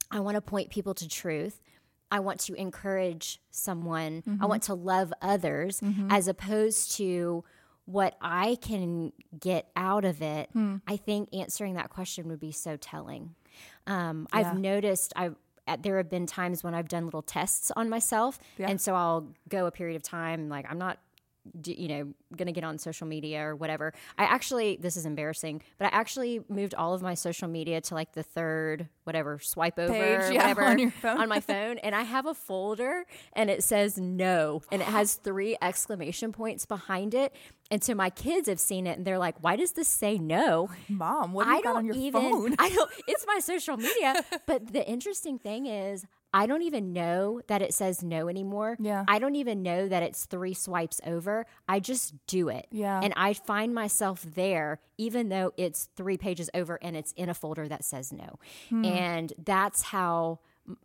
I 0.10 0.22
want 0.22 0.36
to 0.36 0.42
point 0.42 0.70
people 0.70 0.94
to 0.96 1.08
truth. 1.10 1.62
I 2.10 2.20
want 2.20 2.40
to 2.42 2.54
encourage 2.54 3.42
someone. 3.52 4.22
Mm-hmm. 4.22 4.42
I 4.42 4.46
want 4.46 4.64
to 4.64 4.76
love 4.76 5.12
others 5.22 5.82
mm-hmm. 5.82 6.08
as 6.10 6.30
opposed 6.30 6.96
to 6.98 7.44
what 7.86 8.16
I 8.22 8.58
can 8.62 9.12
get 9.38 9.70
out 9.76 10.06
of 10.06 10.22
it. 10.22 10.50
Hmm. 10.54 10.78
I 10.88 10.98
think 10.98 11.30
answering 11.34 11.76
that 11.76 11.90
question 11.90 12.28
would 12.30 12.40
be 12.40 12.52
so 12.52 12.78
telling. 12.78 13.36
Um, 13.88 14.28
yeah. 14.34 14.40
I've 14.40 14.58
noticed 14.58 15.14
I 15.16 15.32
there 15.80 15.98
have 15.98 16.10
been 16.10 16.26
times 16.26 16.64
when 16.64 16.74
I've 16.74 16.90
done 16.90 17.06
little 17.06 17.22
tests 17.22 17.72
on 17.72 17.90
myself, 17.90 18.38
yeah. 18.58 18.70
and 18.70 18.82
so 18.82 18.96
I'll 18.96 19.30
go 19.48 19.66
a 19.66 19.72
period 19.72 19.96
of 19.96 20.04
time 20.04 20.50
like 20.50 20.66
I'm 20.70 20.78
not 20.78 21.00
you 21.66 21.88
know, 21.88 22.14
going 22.36 22.48
to 22.48 22.52
get 22.52 22.64
on 22.64 22.78
social 22.78 23.06
media 23.06 23.46
or 23.46 23.56
whatever. 23.56 23.94
I 24.18 24.24
actually, 24.24 24.78
this 24.78 24.96
is 24.96 25.06
embarrassing, 25.06 25.62
but 25.78 25.86
I 25.86 25.96
actually 25.96 26.42
moved 26.50 26.74
all 26.74 26.94
of 26.94 27.02
my 27.02 27.14
social 27.14 27.48
media 27.48 27.82
to 27.82 27.94
like 27.94 28.14
the 28.14 28.24
third, 28.24 28.88
whatever, 29.04 29.40
swipe 29.40 29.78
over, 29.78 29.92
Page, 29.92 30.34
yeah, 30.34 30.48
whatever, 30.54 30.64
on, 30.64 31.22
on, 31.22 31.30
my 31.30 31.40
phone. 31.42 31.78
And 31.80 31.94
I 31.94 32.04
have 32.04 32.26
a 32.26 32.34
folder 32.34 33.06
and 33.34 33.50
it 33.50 33.64
says 33.64 33.98
no. 33.98 34.62
And 34.72 34.82
it 34.82 34.88
has 34.88 35.16
three 35.16 35.58
exclamation 35.62 36.32
points 36.32 36.66
behind 36.66 37.14
it. 37.14 37.36
And 37.70 37.84
so 37.84 37.94
my 37.94 38.10
kids 38.10 38.48
have 38.48 38.60
seen 38.60 38.88
it 38.88 38.98
and 38.98 39.06
they're 39.06 39.18
like, 39.18 39.36
why 39.44 39.56
does 39.56 39.74
this 39.74 39.88
say 39.88 40.18
no? 40.18 40.70
Mom, 40.88 41.34
what 41.34 41.46
do 41.46 41.52
you 41.52 41.58
I 41.58 41.62
got 41.62 41.76
on 41.76 41.86
your 41.86 41.96
even, 41.96 42.22
phone? 42.22 42.56
I 42.60 42.70
don't, 42.70 42.92
it's 43.08 43.26
my 43.28 43.40
social 43.40 43.78
media. 43.78 44.24
but 44.46 44.72
the 44.72 44.88
interesting 44.88 45.40
thing 45.40 45.66
is, 45.66 46.06
I 46.34 46.48
don't 46.48 46.64
even 46.64 46.94
know 46.94 47.42
that 47.48 47.62
it 47.62 47.74
says 47.74 48.02
no 48.02 48.28
anymore. 48.28 48.76
Yeah. 48.80 49.06
I 49.08 49.20
don't 49.20 49.36
even 49.36 49.62
know 49.62 49.88
that 49.88 50.02
it's 50.02 50.26
three 50.26 50.56
swipes 50.56 51.00
over. 51.06 51.46
I 51.68 51.80
just 51.80 52.16
do 52.26 52.50
it. 52.50 52.68
Yeah. 52.72 53.00
And 53.02 53.14
I 53.16 53.34
find 53.34 53.74
myself 53.74 54.24
there, 54.24 54.80
even 54.98 55.30
though 55.30 55.54
it's 55.58 55.90
three 55.96 56.18
pages 56.18 56.50
over 56.54 56.80
and 56.82 56.98
it's 56.98 57.12
in 57.14 57.30
a 57.30 57.34
folder 57.36 57.68
that 57.68 57.86
says 57.86 58.12
no. 58.12 58.40
Hmm. 58.70 58.86
And 58.86 59.34
that's 59.38 59.84
how 59.84 60.40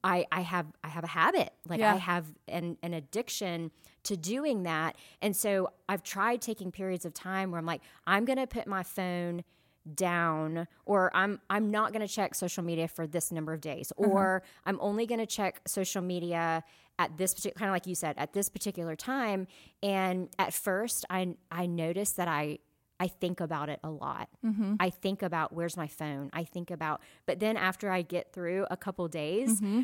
I, 0.05 0.27
I 0.31 0.43
have 0.43 0.67
I 0.85 0.89
have 0.89 1.05
a 1.05 1.09
habit. 1.09 1.53
Like 1.67 1.81
yeah. 1.81 1.95
I 1.95 1.97
have 1.97 2.27
an, 2.47 2.77
an 2.83 2.93
addiction 2.93 3.71
to 4.05 4.17
doing 4.17 4.65
that. 4.65 4.97
And 5.23 5.35
so 5.35 5.71
I've 5.89 6.03
tried 6.03 6.43
taking 6.43 6.73
periods 6.73 7.05
of 7.05 7.15
time 7.15 7.51
where 7.51 7.59
I'm 7.59 7.67
like, 7.67 7.83
I'm 8.07 8.25
gonna 8.25 8.47
put 8.47 8.67
my 8.67 8.83
phone 8.83 9.45
down 9.95 10.67
or 10.85 11.11
I'm 11.15 11.41
I'm 11.51 11.71
not 11.71 11.93
going 11.93 12.07
to 12.07 12.13
check 12.13 12.35
social 12.35 12.63
media 12.63 12.89
for 12.89 13.07
this 13.07 13.33
number 13.33 13.53
of 13.53 13.61
days 13.61 13.93
uh-huh. 13.99 14.11
or 14.11 14.43
I'm 14.65 14.79
only 14.81 15.07
going 15.07 15.21
to 15.21 15.27
check 15.27 15.61
social 15.67 16.03
media 16.03 16.65
at 16.99 17.17
this 17.17 17.35
particular 17.35 17.59
kind 17.59 17.69
of 17.71 17.75
like 17.75 17.87
you 17.87 17.95
said 17.95 18.15
at 18.19 18.33
this 18.33 18.49
particular 18.49 18.97
time 18.97 19.47
and 19.83 20.29
at 20.39 20.53
first 20.53 21.05
I 21.11 21.35
I 21.51 21.67
noticed 21.67 22.17
that 22.17 22.29
I 22.29 22.59
I 23.01 23.07
think 23.07 23.41
about 23.41 23.69
it 23.69 23.79
a 23.85 23.91
lot. 23.91 24.29
Mm-hmm. 24.45 24.75
I 24.81 24.91
think 24.91 25.23
about 25.23 25.53
where's 25.53 25.77
my 25.77 25.87
phone. 25.87 26.31
I 26.33 26.45
think 26.45 26.71
about 26.71 27.01
but 27.27 27.41
then 27.41 27.57
after 27.57 27.91
I 27.91 28.03
get 28.03 28.33
through 28.33 28.67
a 28.71 28.77
couple 28.77 29.07
days 29.09 29.61
mm-hmm 29.61 29.83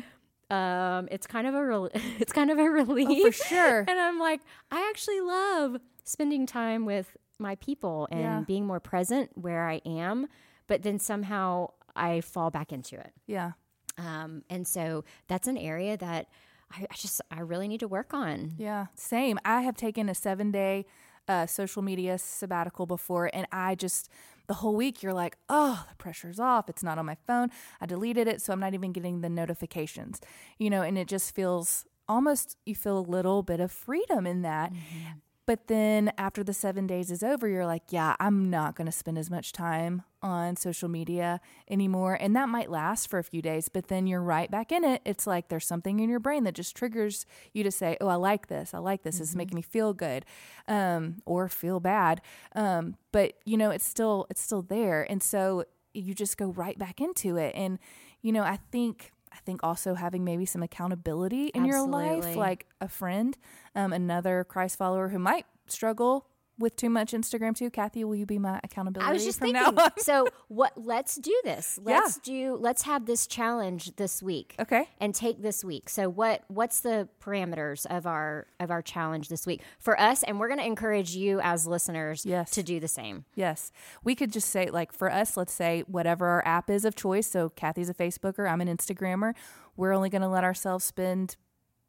um, 0.49 1.07
it's 1.11 1.25
kind 1.25 1.47
of 1.47 1.55
a 1.55 1.65
re- 1.65 1.89
it's 2.19 2.31
kind 2.31 2.51
of 2.51 2.59
a 2.59 2.69
relief 2.69 3.07
oh, 3.09 3.31
for 3.31 3.45
sure. 3.47 3.79
and 3.87 3.99
I'm 3.99 4.19
like, 4.19 4.41
I 4.71 4.87
actually 4.89 5.21
love 5.21 5.77
spending 6.03 6.45
time 6.45 6.85
with 6.85 7.17
my 7.39 7.55
people 7.55 8.07
and 8.11 8.21
yeah. 8.21 8.43
being 8.45 8.65
more 8.65 8.79
present 8.79 9.31
where 9.35 9.67
I 9.67 9.81
am, 9.85 10.27
but 10.67 10.83
then 10.83 10.99
somehow 10.99 11.69
I 11.95 12.21
fall 12.21 12.49
back 12.49 12.71
into 12.71 12.95
it. 12.95 13.13
Yeah. 13.25 13.51
Um, 13.97 14.43
and 14.49 14.67
so 14.67 15.03
that's 15.27 15.47
an 15.47 15.57
area 15.57 15.97
that 15.97 16.27
I, 16.71 16.83
I, 16.89 16.95
just 16.95 17.21
I 17.31 17.39
really 17.39 17.67
need 17.67 17.79
to 17.81 17.87
work 17.87 18.13
on. 18.13 18.53
Yeah, 18.57 18.87
same. 18.95 19.39
I 19.45 19.61
have 19.61 19.75
taken 19.75 20.09
a 20.09 20.15
seven 20.15 20.51
day 20.51 20.85
uh, 21.27 21.45
social 21.45 21.81
media 21.81 22.17
sabbatical 22.17 22.85
before, 22.85 23.29
and 23.33 23.47
I 23.51 23.75
just 23.75 24.09
the 24.47 24.55
whole 24.55 24.75
week 24.75 25.01
you're 25.01 25.13
like, 25.13 25.37
oh, 25.49 25.85
the 25.89 25.95
pressure's 25.95 26.39
off. 26.39 26.69
It's 26.69 26.83
not 26.83 26.97
on 26.97 27.05
my 27.05 27.15
phone. 27.25 27.49
I 27.81 27.85
deleted 27.85 28.27
it, 28.27 28.41
so 28.41 28.53
I'm 28.53 28.59
not 28.59 28.73
even 28.73 28.91
getting 28.91 29.21
the 29.21 29.29
notifications. 29.29 30.19
You 30.59 30.69
know, 30.69 30.81
and 30.81 30.97
it 30.97 31.07
just 31.07 31.33
feels 31.33 31.85
almost 32.07 32.57
you 32.65 32.75
feel 32.75 32.97
a 32.97 32.99
little 32.99 33.43
bit 33.43 33.59
of 33.59 33.71
freedom 33.71 34.27
in 34.27 34.41
that. 34.41 34.71
Mm-hmm. 34.71 35.19
But 35.47 35.67
then 35.67 36.11
after 36.17 36.43
the 36.43 36.53
seven 36.53 36.87
days 36.87 37.11
is 37.11 37.21
over, 37.21 37.47
you're 37.47 37.67
like, 37.67 37.83
yeah, 37.89 38.15
I'm 38.19 38.49
not 38.49 38.75
going 38.75 38.87
to 38.87 38.91
spend 38.91 39.17
as 39.17 39.29
much 39.29 39.51
time 39.51 40.01
on 40.23 40.55
social 40.55 40.89
media 40.89 41.39
anymore. 41.69 42.17
And 42.19 42.35
that 42.35 42.49
might 42.49 42.71
last 42.71 43.09
for 43.09 43.19
a 43.19 43.23
few 43.23 43.43
days, 43.43 43.69
but 43.69 43.87
then 43.87 44.07
you're 44.07 44.23
right 44.23 44.49
back 44.49 44.71
in 44.71 44.83
it. 44.83 45.01
It's 45.05 45.27
like 45.27 45.49
there's 45.49 45.67
something 45.67 45.99
in 45.99 46.09
your 46.09 46.19
brain 46.19 46.45
that 46.45 46.55
just 46.55 46.75
triggers 46.75 47.27
you 47.53 47.63
to 47.63 47.69
say, 47.69 47.95
oh, 48.01 48.07
I 48.07 48.15
like 48.15 48.47
this. 48.47 48.73
I 48.73 48.79
like 48.79 49.03
this. 49.03 49.15
Mm-hmm. 49.15 49.23
It's 49.23 49.35
making 49.35 49.55
me 49.55 49.61
feel 49.61 49.93
good 49.93 50.25
um, 50.67 51.17
or 51.25 51.47
feel 51.47 51.79
bad. 51.79 52.21
Um, 52.55 52.95
but, 53.11 53.33
you 53.45 53.55
know, 53.55 53.69
it's 53.69 53.85
still, 53.85 54.25
it's 54.31 54.41
still 54.41 54.63
there. 54.63 55.03
And 55.09 55.21
so 55.21 55.65
you 55.93 56.15
just 56.15 56.37
go 56.37 56.47
right 56.47 56.77
back 56.77 56.99
into 56.99 57.37
it. 57.37 57.53
And, 57.55 57.77
you 58.21 58.31
know, 58.31 58.43
I 58.43 58.57
think 58.71 59.11
I 59.35 59.39
think 59.45 59.61
also 59.63 59.95
having 59.95 60.23
maybe 60.23 60.45
some 60.45 60.63
accountability 60.63 61.47
in 61.47 61.65
Absolutely. 61.65 62.05
your 62.05 62.15
life, 62.15 62.35
like 62.37 62.67
a 62.79 62.87
friend, 62.87 63.37
um, 63.75 63.91
another 63.91 64.45
Christ 64.45 64.77
follower 64.77 65.09
who 65.09 65.19
might 65.19 65.45
struggle 65.67 66.27
with 66.57 66.75
too 66.75 66.89
much 66.89 67.11
Instagram 67.11 67.55
too. 67.55 67.69
Kathy, 67.69 68.03
will 68.03 68.15
you 68.15 68.25
be 68.25 68.39
my 68.39 68.59
accountability? 68.63 69.09
I 69.09 69.13
was 69.13 69.25
just 69.25 69.39
thinking. 69.39 69.77
so 69.97 70.27
what? 70.47 70.73
Let's 70.75 71.15
do 71.15 71.37
this. 71.43 71.79
Let's 71.81 72.17
yeah. 72.17 72.33
do. 72.33 72.57
Let's 72.59 72.83
have 72.83 73.05
this 73.05 73.27
challenge 73.27 73.95
this 73.95 74.23
week. 74.23 74.55
Okay. 74.59 74.87
And 74.99 75.13
take 75.13 75.41
this 75.41 75.63
week. 75.63 75.89
So 75.89 76.09
what? 76.09 76.43
What's 76.47 76.81
the 76.81 77.09
parameters 77.21 77.85
of 77.87 78.05
our 78.05 78.47
of 78.59 78.71
our 78.71 78.81
challenge 78.81 79.29
this 79.29 79.45
week 79.45 79.61
for 79.79 79.99
us? 79.99 80.23
And 80.23 80.39
we're 80.39 80.47
going 80.47 80.59
to 80.59 80.65
encourage 80.65 81.15
you 81.15 81.39
as 81.41 81.67
listeners. 81.67 82.25
Yes. 82.25 82.51
To 82.51 82.63
do 82.63 82.79
the 82.79 82.87
same. 82.87 83.25
Yes. 83.35 83.71
We 84.03 84.15
could 84.15 84.31
just 84.31 84.49
say 84.49 84.69
like 84.69 84.93
for 84.93 85.11
us, 85.11 85.35
let's 85.35 85.53
say 85.53 85.83
whatever 85.87 86.27
our 86.27 86.45
app 86.45 86.69
is 86.69 86.85
of 86.85 86.95
choice. 86.95 87.27
So 87.27 87.49
Kathy's 87.49 87.89
a 87.89 87.93
Facebooker. 87.93 88.49
I'm 88.49 88.61
an 88.61 88.67
Instagrammer. 88.67 89.33
We're 89.75 89.93
only 89.93 90.09
going 90.09 90.21
to 90.21 90.29
let 90.29 90.43
ourselves 90.43 90.85
spend 90.85 91.35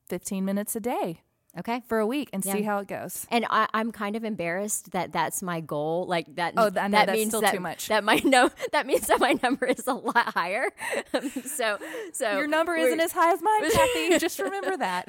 15 0.08 0.44
minutes 0.44 0.74
a 0.74 0.80
day 0.80 1.22
Okay. 1.58 1.82
for 1.86 1.98
a 1.98 2.06
week 2.06 2.30
and 2.32 2.42
see 2.44 2.62
how 2.62 2.78
it 2.78 2.88
goes. 2.88 3.26
And 3.30 3.46
I, 3.50 3.66
I'm 3.72 3.92
kind 3.92 4.16
of 4.16 4.24
embarrassed 4.24 4.92
that 4.92 5.12
that's 5.12 5.42
my 5.42 5.60
goal. 5.60 6.06
Like 6.06 6.34
that. 6.36 6.54
Oh, 6.56 6.64
know, 6.68 6.70
that 6.70 7.10
means 7.10 7.28
still 7.30 7.40
that, 7.40 7.54
too 7.54 7.60
much. 7.60 7.88
That 7.88 8.04
my 8.04 8.20
no. 8.24 8.50
That 8.72 8.86
means 8.86 9.06
that 9.06 9.20
my 9.20 9.38
number 9.42 9.66
is 9.66 9.86
a 9.86 9.94
lot 9.94 10.34
higher. 10.34 10.70
so, 11.44 11.78
so 12.12 12.36
Your 12.36 12.46
number 12.46 12.74
isn't 12.74 13.00
as 13.00 13.12
high 13.12 13.32
as 13.32 13.40
mine, 13.42 13.70
Kathy. 13.70 14.18
Just 14.18 14.38
remember 14.38 14.76
that. 14.76 15.08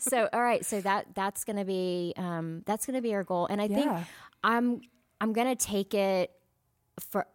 so 0.00 0.28
all 0.32 0.42
right 0.42 0.64
so 0.64 0.80
that 0.80 1.06
that's 1.14 1.44
gonna 1.44 1.64
be 1.64 2.12
um 2.16 2.62
that's 2.66 2.86
gonna 2.86 3.02
be 3.02 3.14
our 3.14 3.24
goal 3.24 3.46
and 3.46 3.60
i 3.60 3.64
Yeah. 3.64 3.76
think 3.76 4.06
i'm 4.44 4.80
i'm 5.20 5.32
gonna 5.32 5.56
take 5.56 5.94
it 5.94 6.30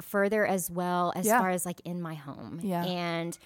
further 0.01 0.45
as 0.45 0.69
well 0.69 1.13
as 1.15 1.25
Yeah. 1.25 1.39
far 1.39 1.49
as 1.49 1.65
like 1.65 1.81
in 1.85 2.01
my 2.01 2.13
home 2.15 2.59
Yeah. 2.61 2.83
and 2.85 3.37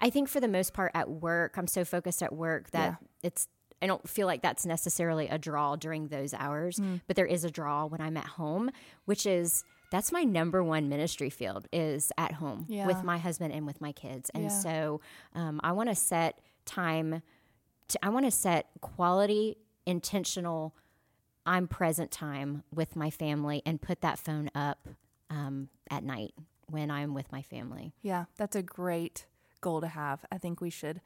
i 0.00 0.10
think 0.10 0.28
for 0.28 0.40
the 0.40 0.48
most 0.48 0.72
part 0.74 0.92
at 0.94 1.08
work 1.10 1.56
i'm 1.56 1.66
so 1.66 1.84
focused 1.84 2.22
at 2.22 2.32
work 2.32 2.70
that 2.70 2.96
it's 3.22 3.48
I 3.80 3.86
don't 3.86 4.08
feel 4.08 4.26
like 4.26 4.42
that's 4.42 4.66
necessarily 4.66 5.28
a 5.28 5.38
draw 5.38 5.76
during 5.76 6.08
those 6.08 6.34
hours, 6.34 6.78
Mm. 6.78 7.00
but 7.06 7.16
there 7.16 7.26
is 7.26 7.44
a 7.44 7.50
draw 7.50 7.86
when 7.86 8.00
I'm 8.00 8.16
at 8.16 8.26
home, 8.26 8.70
which 9.04 9.24
is 9.26 9.64
that's 9.90 10.12
my 10.12 10.22
number 10.22 10.62
one 10.62 10.88
ministry 10.88 11.30
field 11.30 11.66
is 11.72 12.12
at 12.18 12.32
home 12.32 12.66
Yeah. 12.68 12.86
with 12.86 13.02
my 13.04 13.16
husband 13.18 13.54
and 13.54 13.64
with 13.66 13.80
my 13.80 13.92
kids. 13.92 14.30
And 14.34 14.44
Yeah. 14.44 14.48
so 14.50 15.00
um, 15.34 15.60
I 15.64 15.72
want 15.72 15.88
to 15.88 15.94
set 15.94 16.40
time 16.66 17.22
to, 17.88 17.98
I 18.04 18.10
want 18.10 18.26
to 18.26 18.30
set 18.30 18.66
quality, 18.82 19.56
intentional, 19.86 20.74
I'm 21.46 21.66
present 21.66 22.10
time 22.10 22.64
with 22.74 22.96
my 22.96 23.08
family 23.08 23.62
and 23.64 23.80
put 23.80 24.02
that 24.02 24.18
phone 24.18 24.50
up 24.54 24.86
um, 25.30 25.70
at 25.90 26.02
night 26.04 26.34
when 26.68 26.90
I'm 26.90 27.14
with 27.14 27.32
my 27.32 27.40
family. 27.40 27.94
Yeah, 28.02 28.26
that's 28.36 28.56
a 28.56 28.62
great 28.62 29.24
goal 29.62 29.80
to 29.80 29.88
have. 29.88 30.24
I 30.30 30.36
think 30.36 30.60
we 30.60 30.68
should. 30.68 31.00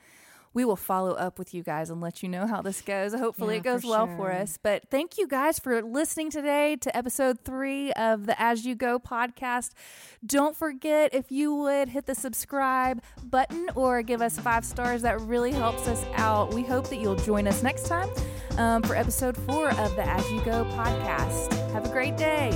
We 0.54 0.64
will 0.64 0.76
follow 0.76 1.12
up 1.12 1.38
with 1.38 1.54
you 1.54 1.62
guys 1.62 1.88
and 1.90 2.00
let 2.00 2.22
you 2.22 2.28
know 2.28 2.46
how 2.46 2.60
this 2.62 2.82
goes. 2.82 3.14
Hopefully, 3.14 3.54
Yeah, 3.54 3.60
it 3.60 3.64
goes 3.64 3.82
for 3.82 3.88
well 3.90 4.06
for 4.16 4.32
us. 4.32 4.58
But 4.62 4.90
thank 4.90 5.16
you 5.18 5.26
guys 5.26 5.58
for 5.58 5.82
listening 5.82 6.30
today 6.30 6.76
to 6.76 6.96
episode 6.96 7.40
three 7.44 7.92
of 7.92 8.26
the 8.26 8.40
As 8.40 8.66
You 8.66 8.74
Go 8.74 8.98
podcast. 8.98 9.70
Don't 10.24 10.56
forget, 10.56 11.14
if 11.14 11.32
you 11.32 11.54
would 11.54 11.88
hit 11.88 12.06
the 12.06 12.14
subscribe 12.14 13.02
button 13.22 13.68
or 13.74 14.02
give 14.02 14.20
us 14.20 14.38
five 14.38 14.64
stars, 14.64 15.02
that 15.02 15.20
really 15.22 15.52
helps 15.52 15.88
us 15.88 16.04
out. 16.14 16.52
We 16.52 16.62
hope 16.62 16.88
that 16.90 16.96
you'll 16.96 17.16
join 17.16 17.48
us 17.48 17.62
next 17.62 17.86
time 17.86 18.08
um, 18.58 18.82
for 18.82 18.94
episode 18.94 19.36
four 19.36 19.70
of 19.70 19.96
the 19.96 20.06
As 20.06 20.30
You 20.30 20.40
Go 20.44 20.64
podcast. 20.76 21.52
Have 21.72 21.86
a 21.86 21.90
great 21.90 22.16
day. 22.16 22.50